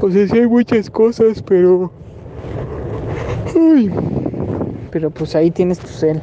Pues 0.00 0.14
sí 0.14 0.36
hay 0.36 0.46
muchas 0.48 0.90
cosas, 0.90 1.42
pero... 1.42 1.99
Pero 4.90 5.10
pues 5.10 5.34
ahí 5.34 5.50
tienes 5.50 5.78
tu 5.78 5.86
cel. 5.86 6.22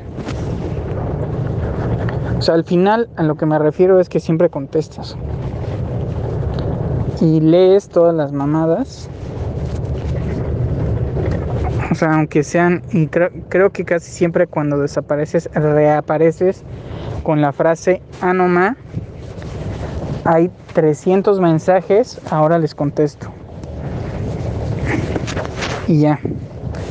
O 2.37 2.41
sea, 2.41 2.55
al 2.55 2.63
final 2.63 3.09
a 3.15 3.23
lo 3.23 3.35
que 3.35 3.45
me 3.45 3.57
refiero 3.57 3.99
es 3.99 4.09
que 4.09 4.19
siempre 4.19 4.49
contestas. 4.49 5.15
Y 7.19 7.39
lees 7.39 7.89
todas 7.89 8.13
las 8.13 8.31
mamadas. 8.31 9.09
O 11.89 11.95
sea, 11.95 12.13
aunque 12.13 12.43
sean, 12.43 12.83
creo, 13.49 13.71
que 13.71 13.85
casi 13.85 14.11
siempre 14.11 14.45
cuando 14.45 14.77
desapareces, 14.77 15.49
reapareces 15.53 16.63
con 17.23 17.41
la 17.41 17.53
frase 17.53 18.01
Anoma. 18.21 18.77
Hay 20.25 20.51
300 20.73 21.39
mensajes, 21.39 22.19
ahora 22.29 22.59
les 22.59 22.75
contesto. 22.75 23.29
y 25.87 26.01
ya, 26.01 26.19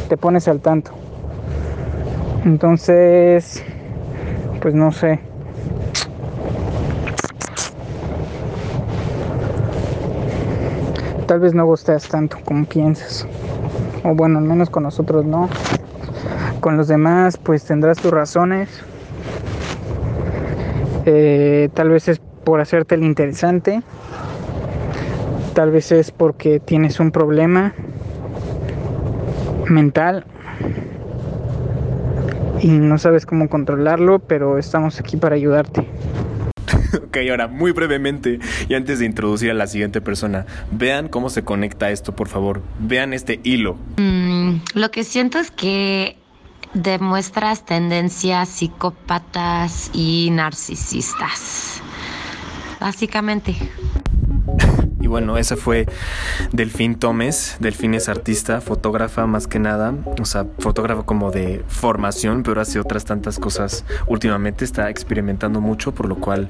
te 0.07 0.17
pones 0.17 0.49
al 0.49 0.61
tanto. 0.61 0.93
Entonces, 2.45 3.63
pues 4.61 4.75
no 4.75 4.93
sé. 4.93 5.19
Tal 11.27 11.41
vez 11.41 11.55
no 11.55 11.67
gustes 11.67 12.09
tanto 12.09 12.39
como 12.45 12.65
piensas. 12.67 13.27
O 14.05 14.15
bueno, 14.15 14.39
al 14.39 14.45
menos 14.45 14.71
con 14.71 14.85
nosotros 14.85 15.25
no. 15.25 15.49
Con 16.61 16.77
los 16.77 16.87
demás, 16.87 17.37
pues 17.37 17.65
tendrás 17.65 17.99
tus 17.99 18.13
razones. 18.13 18.69
Eh, 21.05 21.69
tal 21.75 21.91
vez 21.91 22.09
es 22.09 22.21
por 22.45 22.61
hacerte 22.61 22.95
el 22.95 23.03
interesante. 23.03 23.83
Tal 25.55 25.73
vez 25.73 25.91
es 25.91 26.13
porque 26.13 26.61
tienes 26.61 27.01
un 27.01 27.11
problema 27.11 27.75
mental 29.69 30.25
y 32.61 32.69
no 32.69 32.99
sabes 32.99 33.27
cómo 33.27 33.49
controlarlo, 33.49 34.19
pero 34.19 34.59
estamos 34.59 34.99
aquí 35.01 35.17
para 35.17 35.37
ayudarte. 35.37 35.87
ok, 37.07 37.19
ahora 37.31 37.49
muy 37.49 37.73
brevemente 37.73 38.39
y 38.69 38.75
antes 38.75 38.99
de 38.99 39.07
introducir 39.07 39.51
a 39.51 39.55
la 39.55 39.67
siguiente 39.67 40.01
persona, 40.01 40.47
vean 40.71 41.09
cómo 41.09 41.31
se 41.31 41.43
conecta 41.43 41.91
esto, 41.91 42.15
por 42.15 42.29
favor. 42.29 42.63
Vean 42.79 43.13
este 43.13 43.41
hilo. 43.43 43.77
Mm, 43.99 44.57
lo 44.75 44.91
que 44.91 45.05
siento 45.05 45.39
es 45.39 45.51
que 45.51 46.17
demuestras 46.75 47.65
tendencias 47.65 48.49
psicópatas 48.49 49.91
y 49.93 50.31
narcisistas. 50.33 51.83
Básicamente. 52.81 53.57
Y 55.07 55.09
bueno, 55.09 55.39
ese 55.39 55.55
fue 55.55 55.87
Delfín 56.51 56.97
Tomes. 56.97 57.59
Delfín 57.61 57.95
es 57.95 58.09
artista, 58.09 58.61
fotógrafa 58.61 59.25
más 59.29 59.47
que 59.47 59.61
nada. 59.61 59.95
O 60.21 60.25
sea, 60.25 60.47
fotógrafa 60.59 61.05
como 61.05 61.31
de 61.31 61.63
formación, 61.69 62.43
pero 62.43 62.61
hace 62.61 62.81
otras 62.81 63.05
tantas 63.05 63.39
cosas 63.39 63.85
últimamente. 64.09 64.65
Está 64.65 64.91
experimentando 64.91 65.61
mucho, 65.61 65.95
por 65.95 66.09
lo 66.09 66.17
cual 66.17 66.49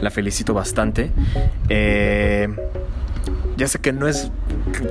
la 0.00 0.12
felicito 0.12 0.54
bastante. 0.54 1.10
Eh, 1.70 2.48
ya 3.56 3.66
sé 3.66 3.80
que 3.80 3.92
no 3.92 4.06
es 4.06 4.30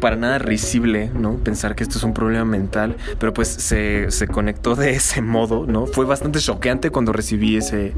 para 0.01 0.17
nada 0.17 0.37
risible, 0.37 1.09
¿no? 1.13 1.37
Pensar 1.37 1.75
que 1.75 1.83
esto 1.83 1.97
es 1.97 2.03
un 2.03 2.13
problema 2.13 2.43
mental, 2.43 2.97
pero 3.19 3.33
pues 3.33 3.47
se, 3.47 4.11
se 4.11 4.27
conectó 4.27 4.75
de 4.75 4.91
ese 4.91 5.21
modo, 5.21 5.65
¿no? 5.65 5.85
Fue 5.85 6.03
bastante 6.03 6.39
choqueante 6.39 6.89
cuando 6.89 7.13
recibí 7.13 7.55
ese, 7.55 7.93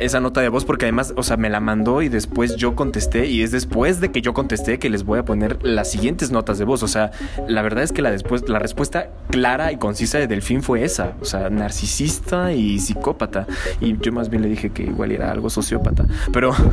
esa 0.00 0.20
nota 0.20 0.40
de 0.40 0.48
voz, 0.48 0.64
porque 0.64 0.86
además, 0.86 1.14
o 1.16 1.22
sea, 1.22 1.36
me 1.36 1.50
la 1.50 1.60
mandó 1.60 2.02
y 2.02 2.08
después 2.08 2.56
yo 2.56 2.74
contesté, 2.74 3.26
y 3.26 3.42
es 3.42 3.50
después 3.50 4.00
de 4.00 4.10
que 4.10 4.22
yo 4.22 4.34
contesté 4.34 4.78
que 4.78 4.90
les 4.90 5.04
voy 5.04 5.18
a 5.18 5.24
poner 5.24 5.62
las 5.62 5.90
siguientes 5.90 6.30
notas 6.30 6.58
de 6.58 6.64
voz. 6.64 6.82
O 6.82 6.88
sea, 6.88 7.12
la 7.46 7.62
verdad 7.62 7.84
es 7.84 7.92
que 7.92 8.02
la, 8.02 8.10
después, 8.10 8.48
la 8.48 8.58
respuesta 8.58 9.10
clara 9.30 9.72
y 9.72 9.76
concisa 9.76 10.18
de 10.18 10.26
Delfín 10.26 10.62
fue 10.62 10.84
esa, 10.84 11.14
o 11.20 11.24
sea, 11.24 11.50
narcisista 11.50 12.52
y 12.52 12.78
psicópata. 12.78 13.46
Y 13.80 13.96
yo 13.98 14.12
más 14.12 14.28
bien 14.28 14.42
le 14.42 14.48
dije 14.48 14.70
que 14.70 14.82
igual 14.82 15.12
era 15.12 15.30
algo 15.30 15.50
sociópata, 15.50 16.06
pero... 16.32 16.54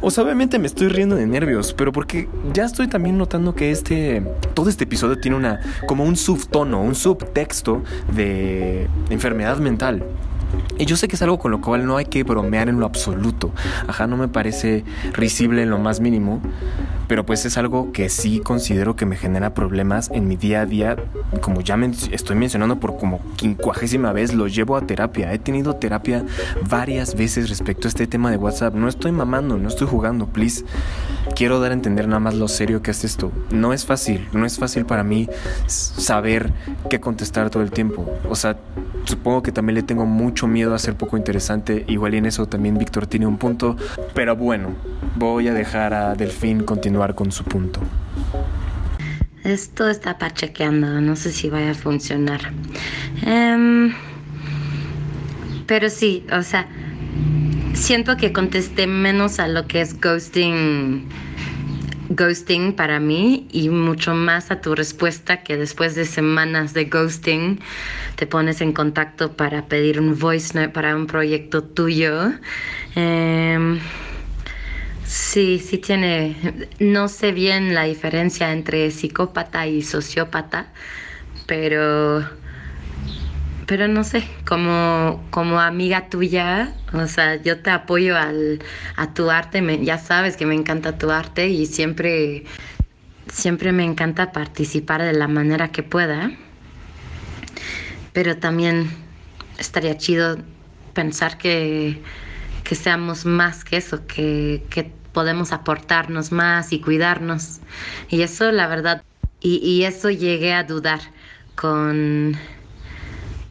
o 0.00 0.10
sea, 0.10 0.24
obviamente 0.24 0.58
me 0.58 0.66
estoy 0.66 0.88
riendo 0.88 1.16
de 1.16 1.26
nervios, 1.26 1.74
pero 1.74 1.92
porque 1.92 2.28
ya 2.52 2.64
estoy 2.64 2.88
también 2.88 3.18
notando 3.18 3.54
que 3.54 3.70
este 3.70 4.22
todo 4.54 4.68
este 4.68 4.84
episodio 4.84 5.18
tiene 5.18 5.36
una 5.36 5.60
como 5.86 6.04
un 6.04 6.16
subtono, 6.16 6.80
un 6.82 6.94
subtexto 6.94 7.82
de 8.14 8.88
enfermedad 9.10 9.58
mental. 9.58 10.04
Y 10.78 10.86
yo 10.86 10.96
sé 10.96 11.08
que 11.08 11.16
es 11.16 11.22
algo 11.22 11.38
con 11.38 11.50
lo 11.50 11.60
cual 11.60 11.86
no 11.86 11.96
hay 11.96 12.06
que 12.06 12.22
bromear 12.24 12.68
en 12.68 12.80
lo 12.80 12.86
absoluto. 12.86 13.52
Ajá, 13.86 14.06
no 14.06 14.16
me 14.16 14.28
parece 14.28 14.84
risible 15.12 15.62
en 15.62 15.70
lo 15.70 15.78
más 15.78 16.00
mínimo. 16.00 16.40
Pero 17.06 17.26
pues 17.26 17.44
es 17.44 17.58
algo 17.58 17.92
que 17.92 18.08
sí 18.08 18.40
considero 18.40 18.96
que 18.96 19.04
me 19.04 19.16
genera 19.16 19.52
problemas 19.52 20.10
en 20.12 20.26
mi 20.26 20.36
día 20.36 20.62
a 20.62 20.66
día. 20.66 20.96
Como 21.40 21.60
ya 21.60 21.78
estoy 22.10 22.36
mencionando 22.36 22.80
por 22.80 22.96
como 22.96 23.20
quincuagésima 23.36 24.12
vez, 24.12 24.32
lo 24.32 24.48
llevo 24.48 24.76
a 24.76 24.86
terapia. 24.86 25.32
He 25.32 25.38
tenido 25.38 25.76
terapia 25.76 26.24
varias 26.68 27.14
veces 27.14 27.50
respecto 27.50 27.86
a 27.86 27.90
este 27.90 28.06
tema 28.06 28.30
de 28.30 28.36
WhatsApp. 28.36 28.74
No 28.74 28.88
estoy 28.88 29.12
mamando, 29.12 29.58
no 29.58 29.68
estoy 29.68 29.86
jugando, 29.86 30.26
please. 30.26 30.64
Quiero 31.36 31.60
dar 31.60 31.72
a 31.72 31.74
entender 31.74 32.06
nada 32.08 32.20
más 32.20 32.34
lo 32.34 32.48
serio 32.48 32.82
que 32.82 32.90
es 32.90 33.04
esto. 33.04 33.32
No 33.50 33.72
es 33.72 33.84
fácil, 33.84 34.26
no 34.32 34.46
es 34.46 34.58
fácil 34.58 34.86
para 34.86 35.04
mí 35.04 35.28
saber 35.66 36.52
qué 36.88 37.00
contestar 37.00 37.50
todo 37.50 37.62
el 37.62 37.70
tiempo. 37.70 38.10
O 38.28 38.34
sea, 38.34 38.56
supongo 39.04 39.42
que 39.42 39.52
también 39.52 39.74
le 39.74 39.82
tengo 39.82 40.06
mucho 40.06 40.46
miedo 40.46 40.74
a 40.74 40.78
ser 40.78 40.94
poco 40.94 41.16
interesante. 41.16 41.84
Igual 41.88 42.14
y 42.14 42.18
en 42.18 42.26
eso 42.26 42.46
también 42.46 42.78
Víctor 42.78 43.06
tiene 43.06 43.26
un 43.26 43.38
punto. 43.38 43.76
Pero 44.14 44.36
bueno, 44.36 44.74
voy 45.16 45.48
a 45.48 45.54
dejar 45.54 45.94
a 45.94 46.14
Delfín 46.14 46.64
continuar 46.64 47.14
con 47.14 47.32
su 47.32 47.44
punto. 47.44 47.80
Esto 49.44 49.88
está 49.88 50.16
pachequeando, 50.16 51.00
no 51.02 51.16
sé 51.16 51.30
si 51.30 51.50
vaya 51.50 51.72
a 51.72 51.74
funcionar. 51.74 52.40
Em, 53.26 53.92
pero 55.66 55.90
sí, 55.90 56.24
o 56.32 56.42
sea, 56.42 56.66
siento 57.74 58.16
que 58.16 58.32
contesté 58.32 58.86
menos 58.86 59.38
a 59.38 59.48
lo 59.48 59.66
que 59.66 59.82
es 59.82 60.00
ghosting 60.00 61.06
ghosting 62.10 62.74
para 62.74 63.00
mí 63.00 63.48
y 63.50 63.68
mucho 63.68 64.14
más 64.14 64.50
a 64.50 64.60
tu 64.60 64.74
respuesta 64.74 65.42
que 65.42 65.56
después 65.56 65.94
de 65.94 66.04
semanas 66.04 66.74
de 66.74 66.84
ghosting 66.84 67.60
te 68.16 68.26
pones 68.26 68.60
en 68.60 68.72
contacto 68.72 69.32
para 69.32 69.66
pedir 69.66 70.00
un 70.00 70.18
voice 70.18 70.58
note 70.58 70.70
para 70.70 70.94
un 70.96 71.06
proyecto 71.06 71.62
tuyo. 71.62 72.32
Em, 72.94 73.78
sí, 75.06 75.58
sí 75.58 75.78
tiene, 75.78 76.36
no 76.78 77.08
sé 77.08 77.32
bien 77.32 77.74
la 77.74 77.84
diferencia 77.84 78.52
entre 78.52 78.90
psicópata 78.90 79.66
y 79.66 79.82
sociópata, 79.82 80.66
pero 81.46 82.24
pero 83.66 83.88
no 83.88 84.04
sé, 84.04 84.24
como, 84.46 85.24
como 85.30 85.60
amiga 85.60 86.08
tuya, 86.08 86.74
o 86.92 87.06
sea, 87.06 87.36
yo 87.36 87.60
te 87.60 87.70
apoyo 87.70 88.16
al, 88.16 88.62
a 88.96 89.14
tu 89.14 89.30
arte, 89.30 89.62
ya 89.84 89.98
sabes 89.98 90.36
que 90.36 90.46
me 90.46 90.54
encanta 90.54 90.98
tu 90.98 91.10
arte 91.10 91.48
y 91.48 91.66
siempre, 91.66 92.44
siempre 93.28 93.72
me 93.72 93.84
encanta 93.84 94.32
participar 94.32 95.02
de 95.02 95.12
la 95.14 95.28
manera 95.28 95.68
que 95.68 95.82
pueda, 95.82 96.30
pero 98.12 98.36
también 98.36 98.90
estaría 99.58 99.96
chido 99.96 100.38
pensar 100.92 101.38
que, 101.38 102.02
que 102.64 102.74
seamos 102.74 103.24
más 103.24 103.64
que 103.64 103.78
eso, 103.78 104.06
que, 104.06 104.64
que 104.70 104.92
podemos 105.12 105.52
aportarnos 105.52 106.32
más 106.32 106.72
y 106.72 106.80
cuidarnos. 106.80 107.60
Y 108.08 108.22
eso, 108.22 108.52
la 108.52 108.66
verdad, 108.66 109.02
y, 109.40 109.56
y 109.58 109.84
eso 109.84 110.10
llegué 110.10 110.52
a 110.52 110.64
dudar 110.64 111.00
con 111.56 112.36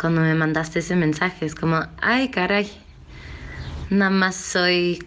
cuando 0.04 0.20
me 0.20 0.36
mandaste 0.36 0.80
ese 0.80 0.98
mensaje. 0.98 1.46
Es 1.46 1.56
como, 1.56 1.80
ay, 2.02 2.28
caray, 2.28 2.70
nada 3.89 4.12
más 4.12 4.36
soy 4.36 5.02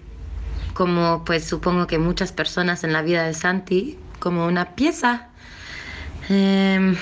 como, 0.73 1.23
pues 1.27 1.45
supongo 1.45 1.87
que 1.87 1.99
muchas 1.99 2.33
personas 2.33 2.83
en 2.83 2.95
la 2.95 3.03
vida 3.03 3.25
de 3.25 3.35
Santi, 3.35 3.99
como 4.21 4.47
una 4.47 4.75
pieza. 4.75 5.29
Em, 6.31 6.97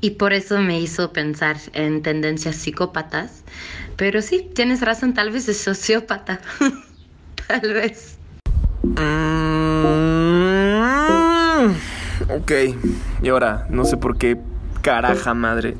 y 0.00 0.10
por 0.10 0.32
eso 0.32 0.60
me 0.60 0.80
hizo 0.80 1.12
pensar 1.12 1.56
en 1.72 2.00
tendencias 2.00 2.54
psicópatas. 2.54 3.42
Pero 3.96 4.22
sí, 4.22 4.48
tienes 4.54 4.82
razón, 4.82 5.14
tal 5.14 5.32
vez 5.32 5.48
es 5.48 5.60
sociópata. 5.60 6.40
tal 7.48 7.74
vez. 7.74 8.18
Mm, 8.84 9.00
ok, 12.30 12.52
y 13.20 13.28
ahora, 13.30 13.66
no 13.68 13.84
sé 13.84 13.96
por 13.96 14.16
qué 14.16 14.38
caraja 14.84 15.32
madre. 15.32 15.74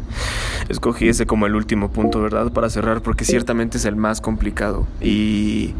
Escogí 0.68 1.08
ese 1.08 1.26
como 1.26 1.46
el 1.46 1.54
último 1.54 1.90
punto, 1.90 2.20
¿verdad? 2.20 2.52
Para 2.52 2.70
cerrar, 2.70 3.02
porque 3.02 3.24
ciertamente 3.24 3.78
es 3.78 3.84
el 3.84 3.96
más 3.96 4.20
complicado. 4.20 4.86
Y 5.00 5.74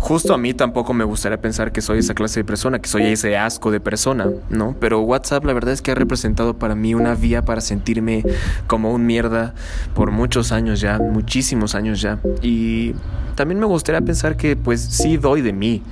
Justo 0.00 0.32
a 0.32 0.38
mí 0.38 0.54
tampoco 0.54 0.94
me 0.94 1.04
gustaría 1.04 1.40
pensar 1.40 1.72
que 1.72 1.82
soy 1.82 1.98
esa 1.98 2.14
clase 2.14 2.40
de 2.40 2.44
persona, 2.44 2.78
que 2.78 2.88
soy 2.88 3.04
ese 3.04 3.36
asco 3.36 3.70
de 3.70 3.80
persona, 3.80 4.28
¿no? 4.48 4.74
Pero 4.80 5.02
WhatsApp 5.02 5.44
la 5.44 5.52
verdad 5.52 5.74
es 5.74 5.82
que 5.82 5.92
ha 5.92 5.94
representado 5.94 6.54
para 6.54 6.74
mí 6.74 6.94
una 6.94 7.14
vía 7.14 7.44
para 7.44 7.60
sentirme 7.60 8.24
como 8.66 8.92
un 8.92 9.04
mierda 9.04 9.54
por 9.94 10.10
muchos 10.10 10.52
años 10.52 10.80
ya, 10.80 10.98
muchísimos 10.98 11.74
años 11.74 12.00
ya. 12.00 12.18
Y 12.40 12.94
también 13.34 13.60
me 13.60 13.66
gustaría 13.66 14.00
pensar 14.00 14.36
que 14.38 14.56
pues 14.56 14.80
sí 14.80 15.18
doy 15.18 15.42
de 15.42 15.52
mí, 15.52 15.82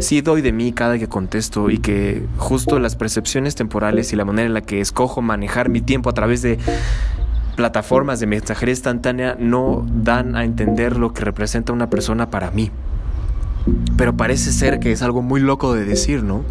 sí 0.00 0.22
doy 0.22 0.40
de 0.40 0.50
mí 0.50 0.72
cada 0.72 0.98
que 0.98 1.06
contesto 1.06 1.68
y 1.68 1.78
que 1.78 2.24
justo 2.38 2.78
las 2.78 2.96
percepciones 2.96 3.54
temporales 3.54 4.12
y 4.14 4.16
la 4.16 4.24
manera 4.24 4.46
en 4.46 4.54
la 4.54 4.62
que 4.62 4.80
escojo 4.80 5.20
manejar 5.20 5.68
mi 5.68 5.82
tiempo 5.82 6.08
a 6.08 6.14
través 6.14 6.40
de 6.40 6.58
plataformas 7.54 8.18
de 8.18 8.26
mensajería 8.26 8.72
instantánea 8.72 9.36
no 9.38 9.86
dan 9.88 10.36
a 10.36 10.44
entender 10.44 10.96
lo 10.96 11.12
que 11.12 11.24
representa 11.24 11.72
una 11.72 11.90
persona 11.90 12.30
para 12.30 12.50
mí. 12.50 12.70
Pero 13.96 14.16
parece 14.16 14.52
ser 14.52 14.80
que 14.80 14.92
es 14.92 15.02
algo 15.02 15.22
muy 15.22 15.40
loco 15.40 15.74
de 15.74 15.84
decir, 15.84 16.22
¿no? 16.22 16.44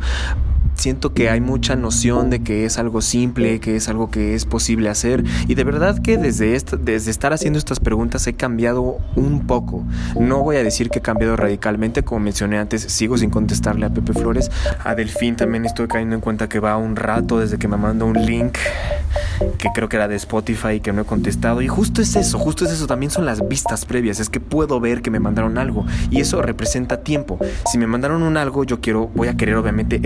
Siento 0.77 1.13
que 1.13 1.29
hay 1.29 1.41
mucha 1.41 1.75
noción 1.75 2.29
de 2.29 2.43
que 2.43 2.65
es 2.65 2.77
algo 2.77 3.01
simple, 3.01 3.59
que 3.59 3.75
es 3.75 3.89
algo 3.89 4.11
que 4.11 4.35
es 4.35 4.45
posible 4.45 4.89
hacer 4.89 5.23
y 5.47 5.55
de 5.55 5.63
verdad 5.63 5.99
que 6.01 6.17
desde, 6.17 6.57
desde 6.79 7.11
estar 7.11 7.33
haciendo 7.33 7.59
estas 7.59 7.79
preguntas 7.79 8.25
he 8.27 8.33
cambiado 8.33 8.97
un 9.15 9.47
poco. 9.47 9.83
No 10.19 10.43
voy 10.43 10.57
a 10.57 10.63
decir 10.63 10.89
que 10.89 10.99
he 10.99 11.01
cambiado 11.01 11.35
radicalmente, 11.35 12.03
como 12.03 12.19
mencioné 12.21 12.59
antes, 12.59 12.83
sigo 12.83 13.17
sin 13.17 13.29
contestarle 13.29 13.85
a 13.85 13.89
Pepe 13.89 14.13
Flores. 14.13 14.51
A 14.83 14.95
Delfín 14.95 15.35
también 15.35 15.65
estoy 15.65 15.87
cayendo 15.87 16.15
en 16.15 16.21
cuenta 16.21 16.47
que 16.47 16.59
va 16.59 16.77
un 16.77 16.95
rato 16.95 17.39
desde 17.39 17.57
que 17.57 17.67
me 17.67 17.77
mandó 17.77 18.05
un 18.05 18.25
link 18.25 18.57
que 19.57 19.69
creo 19.73 19.89
que 19.89 19.97
era 19.97 20.07
de 20.07 20.15
Spotify 20.15 20.79
que 20.79 20.91
no 20.93 21.01
he 21.01 21.05
contestado 21.05 21.61
y 21.61 21.67
justo 21.67 22.01
es 22.01 22.15
eso, 22.15 22.37
justo 22.39 22.65
es 22.65 22.71
eso, 22.71 22.87
también 22.87 23.11
son 23.11 23.25
las 23.25 23.47
vistas 23.47 23.85
previas, 23.85 24.19
es 24.19 24.29
que 24.29 24.39
puedo 24.39 24.79
ver 24.79 25.01
que 25.01 25.11
me 25.11 25.19
mandaron 25.19 25.57
algo 25.57 25.85
y 26.09 26.19
eso 26.21 26.41
representa 26.41 26.97
tiempo. 26.97 27.39
Si 27.71 27.77
me 27.77 27.87
mandaron 27.87 28.23
un 28.23 28.37
algo, 28.37 28.63
yo 28.63 28.81
quiero 28.81 29.07
voy 29.15 29.27
a 29.27 29.37
querer 29.37 29.55
obviamente 29.55 29.99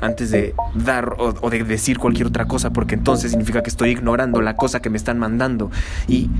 antes 0.00 0.30
de 0.30 0.54
dar 0.74 1.14
o, 1.18 1.50
de 1.50 1.64
decir 1.64 1.98
cualquier 1.98 2.26
otra 2.28 2.46
cosa, 2.46 2.70
porque 2.70 2.94
entonces 2.94 3.30
significa 3.30 3.62
que 3.62 3.70
estoy 3.70 3.90
ignorando 3.90 4.40
la 4.40 4.56
cosa 4.56 4.80
que 4.80 4.90
me 4.90 4.96
están 4.96 5.18
mandando. 5.18 5.70
Y 6.06 6.30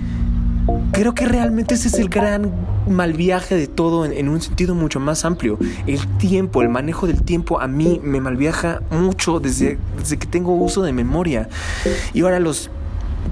creo 0.92 1.14
que 1.14 1.26
realmente 1.26 1.74
ese 1.74 1.88
es 1.88 1.94
el 1.94 2.08
gran 2.08 2.52
mal 2.88 3.14
viaje 3.14 3.56
de 3.56 3.66
todo 3.66 4.04
en, 4.04 4.28
un 4.28 4.40
sentido 4.40 4.74
mucho 4.74 5.00
más 5.00 5.24
amplio. 5.24 5.58
El 5.86 6.06
tiempo, 6.18 6.62
el 6.62 6.68
manejo 6.68 7.06
del 7.06 7.22
tiempo 7.22 7.60
a 7.60 7.66
mí 7.66 8.00
me 8.02 8.20
malviaja 8.20 8.80
mucho 8.90 9.40
desde, 9.40 9.78
desde 9.98 10.18
que 10.18 10.26
tengo 10.26 10.54
uso 10.54 10.82
de 10.82 10.92
memoria. 10.92 11.48
Y 12.12 12.22
ahora 12.22 12.38
los 12.38 12.70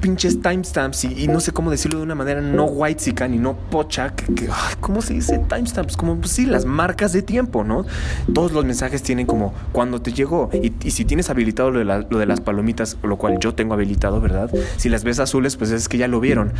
pinches 0.00 0.40
timestamps 0.40 1.04
y, 1.04 1.28
no 1.28 1.40
sé 1.40 1.52
cómo 1.52 1.70
decirlo 1.70 1.98
de 1.98 2.04
una 2.04 2.14
manera 2.14 2.40
no 2.40 2.64
white 2.64 3.10
y 3.10 3.38
no 3.38 3.56
pocha, 3.56 4.14
que, 4.14 4.48
¿cómo 4.80 5.02
se 5.02 5.14
dice 5.14 5.38
timestamps? 5.48 5.96
Como 5.96 6.16
pues 6.16 6.32
sí, 6.32 6.46
las 6.46 6.64
marcas 6.64 7.12
de 7.12 7.22
tiempo, 7.22 7.64
¿no? 7.64 7.84
Todos 8.32 8.52
los 8.52 8.64
mensajes 8.64 9.02
tienen 9.02 9.26
como 9.26 9.54
cuando 9.72 10.00
te 10.00 10.12
llegó 10.12 10.50
y, 10.52 10.90
si 10.90 11.04
tienes 11.04 11.30
habilitado 11.30 11.70
lo 11.70 11.78
de, 11.80 12.06
lo 12.08 12.18
de 12.18 12.26
las 12.26 12.40
palomitas, 12.40 12.96
lo 13.02 13.16
cual 13.16 13.38
yo 13.38 13.54
tengo 13.54 13.74
habilitado, 13.74 14.20
¿verdad? 14.20 14.50
Si 14.76 14.88
las 14.88 15.04
ves 15.04 15.18
azules, 15.18 15.56
pues 15.56 15.70
es 15.70 15.88
que 15.88 15.98
ya 15.98 16.08
lo 16.08 16.20
vieron 16.20 16.52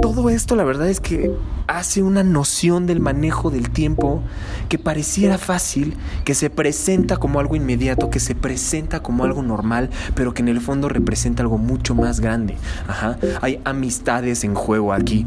todo 0.00 0.30
esto 0.30 0.56
la 0.56 0.64
verdad 0.64 0.88
es 0.88 1.00
que 1.00 1.32
hace 1.66 2.02
una 2.02 2.22
noción 2.22 2.86
del 2.86 3.00
manejo 3.00 3.50
del 3.50 3.70
tiempo 3.70 4.22
que 4.68 4.78
pareciera 4.78 5.38
fácil, 5.38 5.96
que 6.24 6.34
se 6.34 6.50
presenta 6.50 7.16
como 7.16 7.40
algo 7.40 7.56
inmediato, 7.56 8.10
que 8.10 8.20
se 8.20 8.34
presenta 8.34 9.00
como 9.00 9.24
algo 9.24 9.42
normal, 9.42 9.90
pero 10.14 10.34
que 10.34 10.42
en 10.42 10.48
el 10.48 10.60
fondo 10.60 10.88
representa 10.88 11.42
algo 11.42 11.58
mucho 11.58 11.94
más 11.94 12.20
grande. 12.20 12.56
Ajá. 12.86 13.18
Hay 13.40 13.60
amistades 13.64 14.44
en 14.44 14.54
juego 14.54 14.92
aquí. 14.92 15.26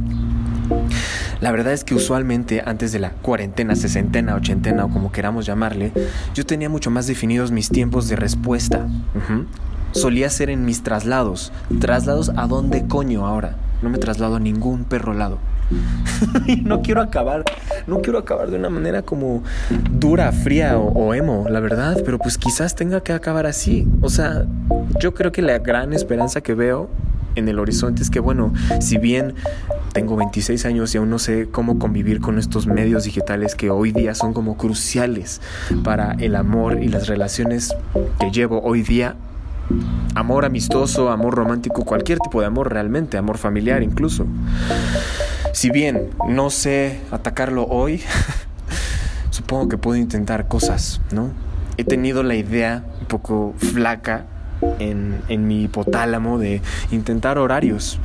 La 1.42 1.52
verdad 1.52 1.74
es 1.74 1.84
que 1.84 1.96
usualmente 1.96 2.62
antes 2.66 2.92
de 2.92 3.00
la 3.00 3.12
cuarentena, 3.12 3.76
sesentena, 3.76 4.36
ochentena 4.36 4.86
o 4.86 4.90
como 4.90 5.12
queramos 5.12 5.46
llamarle, 5.46 5.92
yo 6.34 6.46
tenía 6.46 6.70
mucho 6.70 6.92
más 6.92 7.08
definidos 7.08 7.52
mis 7.52 7.70
tiempos 7.70 8.08
de 8.08 8.16
respuesta. 8.16 8.88
Solía 9.92 10.30
ser 10.30 10.50
en 10.50 10.64
mis 10.66 10.84
traslados. 10.84 11.52
¿Traslados 11.80 12.32
a 12.36 12.48
dónde 12.48 12.88
coño 12.88 13.26
ahora? 13.28 13.58
No 13.82 13.90
me 13.90 13.98
traslado 13.98 14.36
a 14.36 14.40
ningún 14.40 14.84
perro 14.84 15.14
lado. 15.14 15.40
no 16.64 16.82
quiero 16.82 17.02
acabar, 17.02 17.44
no 17.88 18.02
quiero 18.02 18.20
acabar 18.20 18.52
de 18.52 18.58
una 18.58 18.70
manera 18.70 19.02
como 19.02 19.44
dura, 19.92 20.32
fría 20.32 20.78
o, 20.78 21.14
emo, 21.14 21.46
la 21.50 21.60
verdad, 21.60 22.02
pero 22.06 22.18
pues 22.18 22.38
quizás 22.38 22.76
tenga 22.76 23.02
que 23.02 23.14
acabar 23.14 23.46
así. 23.46 23.88
O 24.02 24.10
sea, 24.10 24.46
yo 25.00 25.14
creo 25.14 25.32
que 25.32 25.42
la 25.42 25.60
gran 25.60 25.94
esperanza 25.94 26.42
que 26.42 26.54
veo 26.54 26.90
en 27.36 27.48
el 27.48 27.60
horizonte 27.60 28.02
es 28.02 28.10
que, 28.10 28.20
bueno, 28.20 28.54
si 28.80 28.98
bien 28.98 29.36
tengo 29.94 30.16
26 30.16 30.66
años 30.66 30.94
y 30.94 30.98
aún 30.98 31.10
no 31.10 31.20
sé 31.20 31.50
cómo 31.50 31.80
convivir 31.80 32.22
con 32.22 32.38
estos 32.38 32.68
medios 32.68 33.04
digitales 33.04 33.56
que 33.56 33.70
hoy 33.70 33.92
día 33.92 34.16
son 34.16 34.34
como 34.34 34.58
cruciales 34.58 35.42
para 35.84 36.14
el 36.14 36.36
amor 36.36 36.82
y 36.82 36.88
las 36.88 37.08
relaciones 37.08 37.76
que 38.20 38.32
llevo 38.32 38.62
hoy 38.62 38.84
día, 38.84 39.16
Amor 40.14 40.44
amistoso, 40.44 41.10
amor 41.10 41.36
romántico, 41.36 41.86
cualquier 41.86 42.20
tipo 42.20 42.42
de 42.42 42.48
amor 42.48 42.72
realmente, 42.72 43.18
amor 43.18 43.38
familiar 43.38 43.82
incluso. 43.82 44.26
Si 45.54 45.70
bien 45.70 46.10
no 46.28 46.50
sé 46.50 47.00
atacarlo 47.12 47.66
hoy, 47.66 48.02
supongo 49.30 49.70
que 49.70 49.78
puedo 49.78 49.98
intentar 49.98 50.48
cosas, 50.48 51.00
¿no? 51.12 51.32
He 51.78 51.86
tenido 51.86 52.24
la 52.24 52.36
idea 52.36 52.84
un 53.00 53.08
poco 53.08 53.54
flaca 53.58 54.26
en, 54.80 55.22
en 55.30 55.48
mi 55.48 55.64
hipotálamo 55.64 56.38
de 56.38 56.62
intentar 56.92 57.38
horarios. 57.38 57.98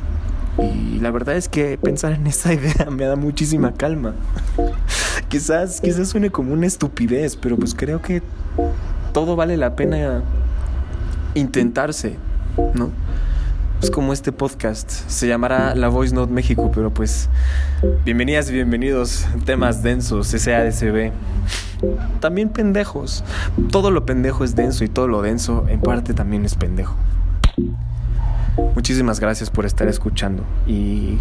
Y 0.57 0.99
la 0.99 1.11
verdad 1.11 1.35
es 1.35 1.49
que 1.49 1.77
pensar 1.77 2.13
en 2.13 2.25
esa 2.25 2.53
idea 2.55 2.87
me 2.89 3.05
da 3.05 3.15
muchísima 3.17 3.73
calma. 3.73 4.13
quizás, 5.27 5.81
quizás 5.81 6.07
suene 6.07 6.29
como 6.29 6.53
una 6.53 6.67
estupidez, 6.67 7.35
pero 7.35 7.57
pues 7.57 7.75
creo 7.75 8.01
que 8.01 8.21
todo 9.13 9.35
vale 9.35 9.57
la 9.57 9.75
pena 9.75 10.21
intentarse, 11.37 12.15
¿no? 12.73 12.91
Es 13.81 13.91
como 13.91 14.11
este 14.11 14.31
podcast, 14.31 14.89
se 14.89 15.27
llamará 15.27 15.75
La 15.75 15.87
Voice 15.87 16.13
Note 16.13 16.33
México, 16.33 16.71
pero 16.73 16.91
pues 16.91 17.29
bienvenidas 18.03 18.49
y 18.49 18.53
bienvenidos, 18.53 19.27
temas 19.45 19.83
densos, 19.83 20.27
SADCB. 20.29 21.11
También 22.19 22.49
pendejos. 22.49 23.23
Todo 23.71 23.91
lo 23.91 24.03
pendejo 24.03 24.43
es 24.43 24.55
denso 24.55 24.83
y 24.83 24.87
todo 24.87 25.07
lo 25.07 25.21
denso 25.21 25.65
en 25.69 25.79
parte 25.79 26.15
también 26.15 26.43
es 26.43 26.55
pendejo. 26.55 26.95
Muchísimas 28.73 29.19
gracias 29.19 29.51
por 29.51 29.67
estar 29.67 29.87
escuchando 29.87 30.43
y 30.65 31.19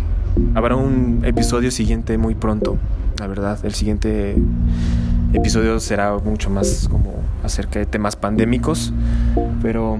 habrá 0.54 0.76
un 0.76 1.22
episodio 1.24 1.70
siguiente 1.70 2.16
muy 2.16 2.34
pronto, 2.34 2.78
la 3.18 3.26
verdad. 3.26 3.58
El 3.64 3.74
siguiente 3.74 4.34
episodio 5.34 5.78
será 5.80 6.16
mucho 6.16 6.48
más 6.48 6.88
como 6.90 7.14
acerca 7.44 7.78
de 7.78 7.86
temas 7.86 8.16
pandémicos, 8.16 8.92
pero 9.62 9.98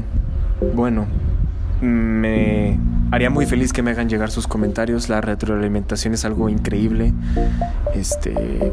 bueno, 0.74 1.06
me 1.80 2.78
haría 3.10 3.30
muy 3.30 3.46
feliz 3.46 3.72
que 3.72 3.82
me 3.82 3.90
hagan 3.90 4.08
llegar 4.08 4.30
sus 4.30 4.46
comentarios. 4.46 5.08
La 5.08 5.20
retroalimentación 5.20 6.14
es 6.14 6.24
algo 6.24 6.48
increíble. 6.48 7.12
Este, 7.94 8.72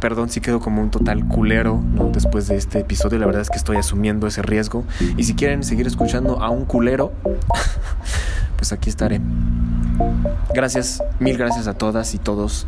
perdón 0.00 0.30
si 0.30 0.40
quedo 0.40 0.60
como 0.60 0.82
un 0.82 0.90
total 0.90 1.26
culero 1.26 1.82
después 2.12 2.48
de 2.48 2.56
este 2.56 2.80
episodio. 2.80 3.18
La 3.18 3.26
verdad 3.26 3.42
es 3.42 3.50
que 3.50 3.58
estoy 3.58 3.76
asumiendo 3.76 4.26
ese 4.26 4.42
riesgo. 4.42 4.84
Y 5.16 5.24
si 5.24 5.34
quieren 5.34 5.62
seguir 5.62 5.86
escuchando 5.86 6.42
a 6.42 6.50
un 6.50 6.64
culero, 6.64 7.12
pues 8.56 8.72
aquí 8.72 8.90
estaré. 8.90 9.20
Gracias, 10.54 11.02
mil 11.18 11.36
gracias 11.36 11.66
a 11.66 11.74
todas 11.74 12.14
y 12.14 12.18
todos 12.18 12.66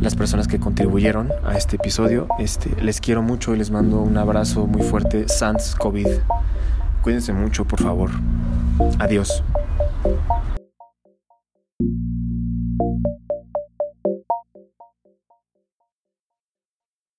las 0.00 0.14
personas 0.14 0.48
que 0.48 0.58
contribuyeron 0.58 1.30
a 1.44 1.56
este 1.56 1.76
episodio. 1.76 2.26
Este, 2.38 2.70
les 2.82 3.00
quiero 3.00 3.22
mucho 3.22 3.54
y 3.54 3.58
les 3.58 3.70
mando 3.70 4.00
un 4.00 4.16
abrazo 4.16 4.66
muy 4.66 4.82
fuerte. 4.82 5.28
Sans 5.28 5.74
COVID. 5.74 6.06
Cuídense 7.02 7.32
mucho, 7.32 7.64
por 7.64 7.80
favor. 7.80 8.10
Adiós. 8.98 9.42